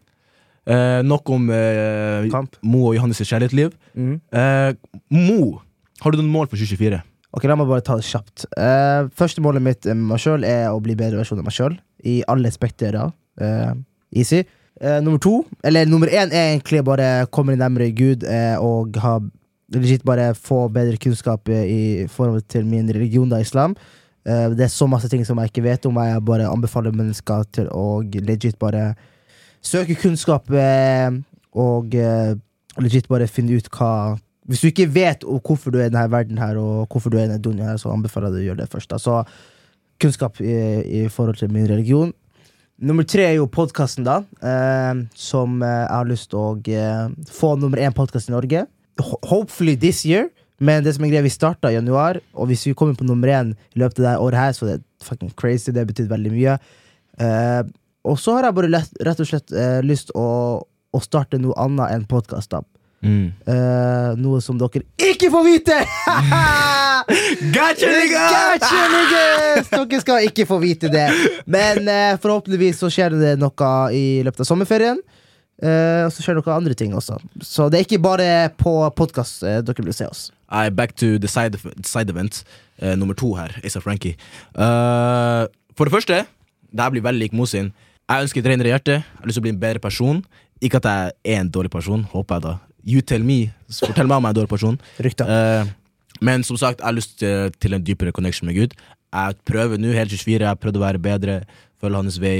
[0.67, 2.57] eh, nok om eh, Kamp.
[2.61, 3.73] Mo og Johannes' kjærlighetsliv.
[3.95, 4.17] Mm.
[4.33, 5.61] Eh, Mo,
[6.01, 7.01] har du noen mål for 2024?
[7.31, 8.45] Ok, La meg bare ta det kjapt.
[8.59, 11.77] Eh, første målet mitt med meg sjøl er å bli bedre versjon av meg sjøl.
[12.03, 13.13] I alle spekterer.
[13.39, 13.71] Eh,
[14.19, 14.41] easy.
[14.81, 19.19] Eh, nummer to, eller nummer én, er egentlig bare komme nærmere Gud eh, og ha
[19.71, 23.75] legit bare få bedre kunnskap eh, i forhold til min religion, da, islam.
[24.25, 26.01] Eh, det er så masse ting som jeg ikke vet om.
[26.01, 28.95] Jeg bare anbefaler mennesker til å legit bare
[29.61, 31.11] søke kunnskap eh,
[31.57, 32.33] og eh,
[32.81, 34.17] legit bare finne ut hva
[34.49, 37.29] Hvis du ikke vet hvorfor du er i denne verden her, og hvorfor du er
[37.29, 38.89] i denne her, så anbefaler jeg deg å gjøre det først.
[38.89, 38.97] Da.
[38.99, 39.21] Så
[40.01, 40.55] kunnskap i,
[41.03, 42.11] i forhold til min religion.
[42.81, 44.23] Nummer tre er jo podkasten, da.
[44.41, 48.65] Eh, som eh, jeg har lyst til å eh, få nummer én podkast i Norge.
[49.29, 50.31] Hopefully this year.
[50.61, 53.29] Men det som er greia, vi starta i januar, og hvis vi kommer på nummer
[53.33, 55.73] én i løpet av det året her, så det er fucking crazy.
[55.73, 56.57] Det betyr veldig mye.
[57.21, 57.61] Eh,
[58.07, 60.27] og så har jeg bare lett, rett og slett eh, lyst å,
[60.61, 62.53] å starte noe annet enn podkast.
[63.01, 65.77] Eh, noe som dere ikke får vite!
[67.55, 69.71] Gotcha, Gotcha, niggas!
[69.71, 71.07] Dere skal ikke få vite det.
[71.49, 75.01] Men eh, forhåpentligvis så skjer det noe i løpet av sommerferien.
[75.61, 77.17] Eh, og så skjer det noen andre ting også.
[77.45, 80.29] Så det er ikke bare på podkast eh, dere vil se oss.
[80.49, 82.43] I back to the side, side event.
[82.81, 84.17] eh, nummer to her, Asa Frankie.
[84.55, 85.45] Uh,
[85.77, 86.25] for det første,
[86.71, 87.71] det her blir veldig lik Mo sin.
[88.11, 88.95] Jeg ønsker et renere hjerte.
[88.99, 90.17] Jeg har lyst til å bli en bedre person.
[90.61, 92.55] Ikke at jeg er en dårlig person, håper jeg da.
[92.91, 93.37] You tell me.
[93.71, 94.79] Fortell meg om jeg er en dårlig person.
[95.05, 95.31] Rykter.
[95.31, 95.69] Eh,
[96.21, 98.75] men som sagt, jeg har lyst til, til en dypere connection med Gud.
[99.11, 101.37] Jeg prøver nå, helt 24, jeg prøvde å være bedre,
[101.81, 102.35] følge hans vei,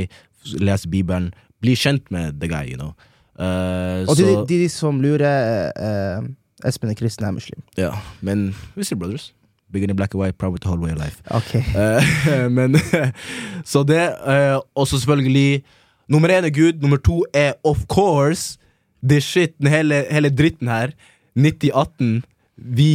[0.60, 1.32] lese Bibelen.
[1.64, 2.92] Bli kjent med the guy, you know.
[3.40, 6.26] Uh, Og de, så, de, de som lurer uh,
[6.68, 7.64] Espen er kristen, er muslim.
[7.80, 9.32] ja, men vi still brothers.
[9.72, 11.22] Big in black and white, proud with the whole way of life.
[11.32, 12.76] Ok Uh, men
[13.72, 15.64] Så det, uh, og så selvfølgelig
[16.12, 18.58] Nummer én er Gud, nummer to er of course
[19.04, 20.92] the shit, hele, hele dritten her.
[21.36, 22.24] 9018.
[22.58, 22.92] Vi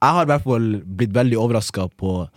[0.00, 2.28] Jeg har i hvert fall blitt veldig overraska på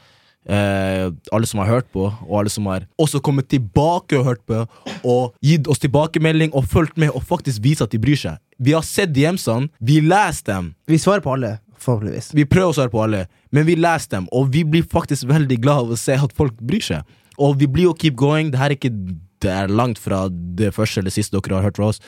[0.41, 4.39] Uh, alle som har hørt på, og alle som har også kommet tilbake og hørt
[4.49, 4.63] på,
[5.05, 8.39] og gitt oss tilbakemelding og fulgt med og faktisk vist at de bryr seg.
[8.57, 10.71] Vi har sett DMs-ene, vi leser dem.
[10.89, 12.31] Vi svarer på alle, forhåpentligvis.
[12.37, 15.59] Vi prøver å svare på alle, men vi leser dem, og vi blir faktisk veldig
[15.63, 17.19] glad av å se at folk bryr seg.
[17.41, 18.51] Og vi blir jo keep going.
[18.53, 18.93] Det her er ikke
[19.41, 22.01] det er langt fra det første eller siste dere har hørt fra oss.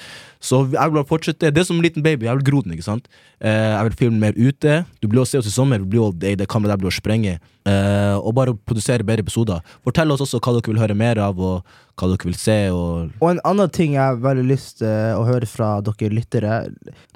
[0.44, 1.52] Så jeg vil bare fortsette.
[1.56, 2.28] Det er som en liten baby.
[2.28, 2.76] Jeg vil gro den.
[2.76, 3.08] ikke sant?
[3.40, 4.82] Eh, jeg vil filme mer ute.
[5.00, 5.80] Du blir å se oss i sommer.
[5.80, 7.38] Du blir å, det, det kameraet der blir å sprenge.
[7.64, 9.64] Eh, og bare produsere bedre episoder.
[9.88, 11.64] Fortell oss også hva dere vil høre mer av, og
[11.96, 12.60] hva dere vil se.
[12.76, 16.62] og Og en annen ting jeg har veldig lyst til å høre fra dere lyttere,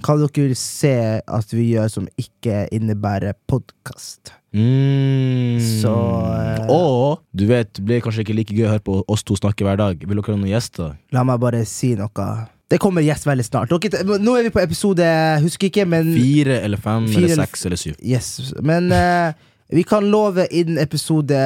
[0.05, 4.31] hva dere vil se at vi gjør som ikke innebærer podkast.
[4.55, 5.59] Mm.
[5.83, 9.27] Så, uh, Og du vet, det blir kanskje ikke like gøy å høre på oss
[9.27, 9.99] to snakke hver dag.
[9.99, 10.95] Vil dere ha noen gjester?
[11.11, 12.29] La meg bare si noe.
[12.67, 13.71] Det kommer gjest veldig snart.
[13.71, 15.05] Nå er vi på episode
[15.43, 17.93] Husker ikke, men Fire eller fem Fire eller seks eller syv.
[18.03, 19.31] Yes, men uh,
[19.71, 21.37] Vi kan love innen episode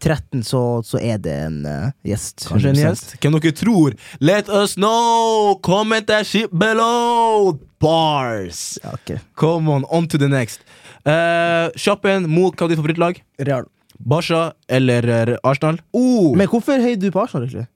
[0.00, 2.46] 13, så, så er det en uh, gjest.
[2.48, 3.14] Kanskje en gjest?
[3.20, 3.96] Hvem dere tror?
[4.20, 5.58] Let us know!
[5.64, 7.58] Comment that shit below!
[7.80, 8.78] Bars!
[8.84, 9.16] Ja, ok.
[9.36, 10.60] Come on, on to the next.
[11.04, 12.28] Uh, Kjapp en.
[12.30, 13.22] Mo, hva er ditt favorittlag?
[13.40, 13.68] Real.
[14.02, 15.80] Barca eller eh, Arsenal?
[15.92, 17.68] Oh, Men hvorfor heier du på Arsenal, egentlig?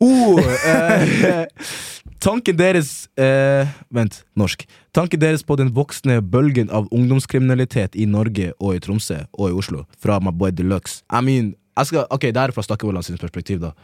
[0.00, 1.44] Oh eh,
[2.24, 4.64] Tanken deres eh, Vent, norsk.
[4.96, 9.58] Tanken deres på den voksende bølgen av ungdomskriminalitet i Norge og i Tromsø og i
[9.60, 11.02] Oslo, fra my boy Deluxe.
[11.12, 13.74] I mean, jeg skal, ok, Det er fra Stakkevollan sin perspektiv, da.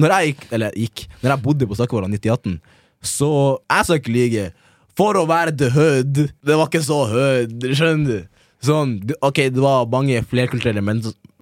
[0.00, 2.60] Når jeg gikk, eller gikk, når jeg bodde på Stakkevollan 1918,
[3.02, 3.30] så
[3.68, 4.50] jeg skal ikke lyge.
[4.96, 8.46] For å være the hood, det var ikke så hood, skjønner du?
[8.64, 11.00] Sånn, ok, det var mange flerkulturelle, men,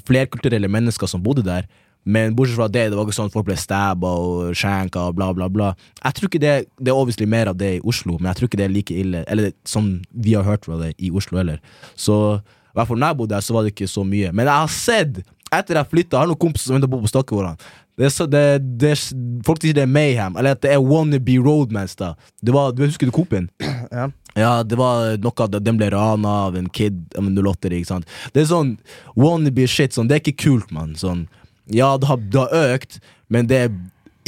[0.08, 1.66] flerkulturelle mennesker som bodde der,
[2.08, 5.16] men bortsett fra det, det var ikke sånn at folk ble stabba og skjenka og
[5.18, 5.72] bla, bla, bla.
[6.00, 8.50] Jeg tror ikke det, det er obviously mer av det i Oslo, men jeg tror
[8.50, 11.60] ikke det er like ille, eller som vi har hørt fra det i Oslo heller.
[11.98, 14.30] Så i hvert fall når jeg bodde der, så var det ikke så mye.
[14.32, 15.20] Men jeg har sett,
[15.52, 17.60] etter jeg flytta, jeg har noen kompiser som venter å bo på Stakkevollan.
[17.98, 18.42] Det er så, det,
[18.78, 18.92] det,
[19.44, 21.96] folk sier det er mayhem, eller at det er wannabe roadmans.
[21.98, 23.50] da Det var, du Husker du Coop-en?
[23.92, 24.08] Ja.
[24.38, 27.88] Ja, det var noe at den ble rana av en kid av en 08 ikke
[27.88, 28.06] sant?
[28.30, 28.76] Det er sånn
[29.18, 29.96] wannabe shit.
[29.96, 30.92] Sånn, det er ikke kult, mann.
[31.00, 31.24] Sånn,
[31.70, 33.72] ja, det har, det har økt, men det er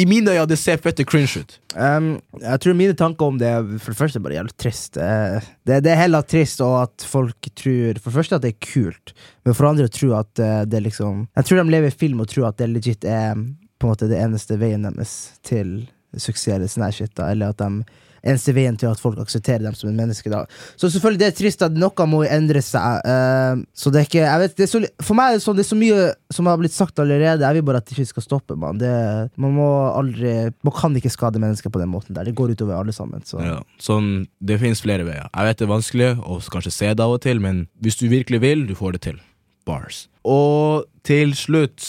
[0.00, 1.58] I mine øyne det ser fette cringe ut.
[1.76, 3.50] Um, jeg tror mine tanker om det
[3.82, 4.96] for det første er bare jævlig trist.
[4.96, 8.54] Eh, Det, det er heller trist og at folk tror For det første at det
[8.54, 9.12] er kult,
[9.44, 12.20] men for andre tror at eh, det er liksom Jeg tror de lever i film
[12.20, 13.34] og tror at det legit er
[13.80, 15.12] på en måte det eneste veien deres
[15.44, 15.86] til
[16.16, 17.30] suksess eller sånn shit, da.
[17.32, 17.84] Eller at de
[18.22, 20.30] eneste veien til at folk aksepterer dem som en menneske.
[20.32, 20.44] da
[20.76, 23.04] Så selvfølgelig det er trist at noe må endre seg.
[23.06, 25.54] Uh, så det er ikke jeg vet, det er så, For meg er det så,
[25.56, 27.44] Det er så mye som har blitt sagt allerede.
[27.46, 28.58] Jeg vil bare at det ikke skal stoppe.
[28.58, 28.92] Man, det,
[29.40, 32.28] man må aldri Man kan ikke skade mennesker på den måten der.
[32.28, 33.24] Det går utover alle sammen.
[33.26, 33.40] Så.
[33.44, 35.28] Ja, sånn, det finnes flere veier.
[35.28, 38.08] Jeg vet det er vanskelig å kanskje se det av og til, men hvis du
[38.10, 39.20] virkelig vil, du får det til.
[39.68, 40.06] Bars.
[40.24, 41.84] Og til slutt,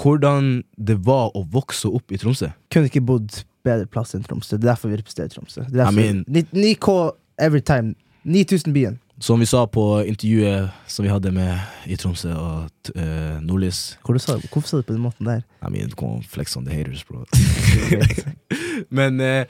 [0.00, 2.50] hvordan det var å vokse opp i Tromsø.
[2.72, 4.56] Kunne ikke bodd bedre plass enn Tromsø.
[4.56, 5.64] Det er derfor vi representerer Tromsø.
[5.66, 6.94] Det er derfor, I mean- 9K
[7.38, 7.94] every time.
[8.24, 8.98] 9000 byen.
[9.20, 11.58] Som vi sa på intervjuet som vi hadde med
[11.92, 15.42] i Tromsø og uh, Nordlys Hvor du sa, hvorfor sa du på den måten der?
[15.60, 17.24] I mean, come flex on the haters, bro.
[18.98, 19.44] men uh,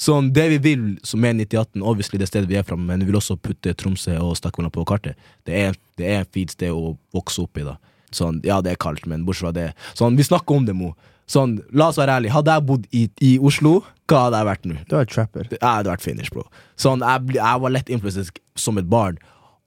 [0.00, 3.10] sånn, det vi vil som er 9018, obviously det stedet vi er fra, men vi
[3.10, 5.20] vil også putte Tromsø og Stakkevollan på kartet.
[5.44, 7.66] Det er, det er en fint sted å vokse opp i.
[7.68, 7.76] da
[8.14, 9.68] Sånn, Ja, det er kaldt, men bortsett fra det
[9.98, 10.94] Sånn, Vi snakker om det, Mo.
[11.30, 12.34] Sånn, La oss være ærlige.
[12.34, 13.78] Hadde jeg bodd i, i Oslo,
[14.10, 14.74] hva hadde jeg vært nå?
[14.90, 15.46] Du er trapper.
[15.54, 16.44] Jeg hadde vært finish, bro.
[16.76, 19.16] Sånn, jeg, jeg var lett influenset som et barn.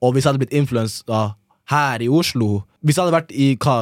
[0.02, 1.24] Og hvis jeg hadde blitt influensa
[1.68, 3.72] her i Oslo Hvis jeg hadde vært i Hva,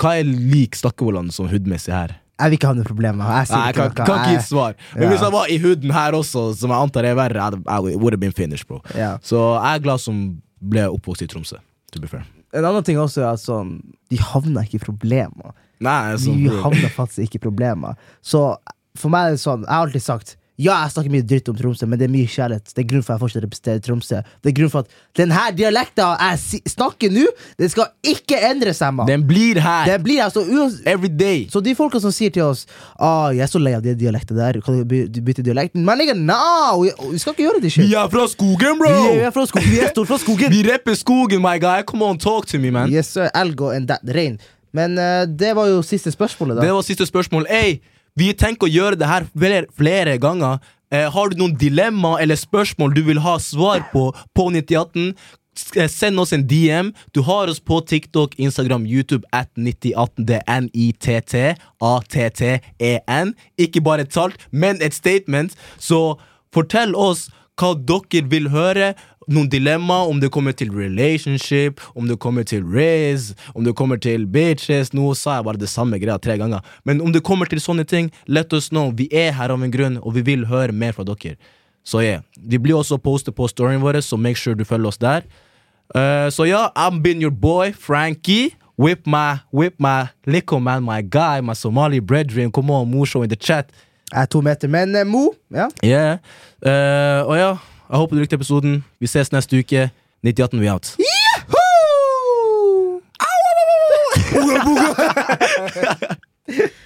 [0.00, 2.14] hva er lik Stakkevollan som hudmessig her?
[2.40, 3.28] Jeg vil ikke ha noen problemer.
[3.36, 4.72] Jeg sier Nei, jeg kan, kan ikke gi et svar.
[4.96, 5.10] Men Ja.
[5.12, 8.22] hvis jeg var i hooden her også, som jeg antar er verre, jeg would have
[8.24, 8.80] been finished, bro.
[8.96, 9.12] Ja.
[9.22, 10.24] Så jeg er glad som
[10.72, 11.60] ble oppvokst i Tromsø.
[11.92, 12.24] To be fair.
[12.56, 13.76] En annen ting også er at sånn
[14.10, 15.52] De havna ikke i problemer.
[15.82, 16.38] Nei, sånn.
[16.38, 17.98] Vi havner faktisk ikke i problemer.
[18.22, 18.44] Så
[18.98, 21.56] for meg er det sånn Jeg har alltid sagt ja, jeg snakker mye dritt om
[21.56, 22.70] Tromsø, men det er mye kjærlighet.
[22.76, 24.18] Det er grunn for at jeg fortsatt representerer Tromsø.
[24.44, 27.24] Det er grunn for at den her dialekten jeg snakker nå,
[27.58, 29.08] den skal ikke endre seg, Man.
[29.08, 29.88] Den blir her!
[29.88, 31.46] Den blir her day!
[31.50, 32.66] Så de folka som sier til oss
[33.00, 35.98] ah, 'Jeg er så lei av den dialekta der, kan du by- bytte dialekten?' Men
[35.98, 36.82] nigga, no!
[36.84, 37.88] Vi, vi skal ikke gjøre det shit.
[37.88, 38.92] Vi er fra skogen, bro!
[39.08, 39.70] Vi er fra skogen.
[39.72, 40.52] Vi er stort fra skogen.
[40.56, 41.80] Vi rapper skogen, my guy.
[41.82, 42.92] Come on, talk to me, man.
[42.92, 43.30] Yes, sir.
[43.34, 44.38] Elgo and that rain.
[44.72, 46.62] Men uh, det var jo siste spørsmålet, da.
[46.66, 47.46] Det var siste spørsmål.
[47.52, 47.78] Ey,
[48.18, 50.58] vi tenker å gjøre det her flere, flere ganger.
[50.92, 55.14] Eh, har du noen dilemma eller spørsmål du vil ha svar på på 9018?
[55.76, 56.92] eh, Send oss en DM.
[57.16, 60.26] Du har oss på TikTok, Instagram, YouTube at 9018.
[60.26, 63.34] Det er N-I-T-T-A-T-T-E-N.
[63.56, 65.56] E Ikke bare et talt, men et statement.
[65.78, 66.18] Så
[66.52, 68.94] fortell oss hva dere vil høre.
[69.30, 74.00] Noen dilemma, om det kommer til relationship, om det kommer til race, om det kommer
[74.02, 74.90] til bitches.
[74.96, 76.64] Nå sa jeg bare det samme greia tre ganger.
[76.84, 78.90] Men om det kommer til sånne ting, let us know.
[78.90, 81.36] Vi er her av en grunn, og vi vil høre mer fra dere.
[81.84, 82.22] Så yeah.
[82.38, 85.22] Vi blir også postet på storyen vår, så make sure du følger oss der.
[85.94, 88.56] Uh, så ja, I'm been your boy, Frankie.
[88.78, 92.50] Whip my, whip my little man, my guy, my Somali brethren.
[92.50, 93.70] Come on, Mo, show in the chat.
[94.12, 94.68] Jeg er to meter.
[94.68, 95.68] Men uh, Mo, ja.
[95.84, 96.18] Yeah.
[96.62, 97.56] Uh, og ja,
[97.92, 98.84] jeg håper du likte episoden.
[99.00, 99.90] Vi ses neste uke.
[100.22, 100.96] 9018, we out.
[100.98, 101.62] Yahoo!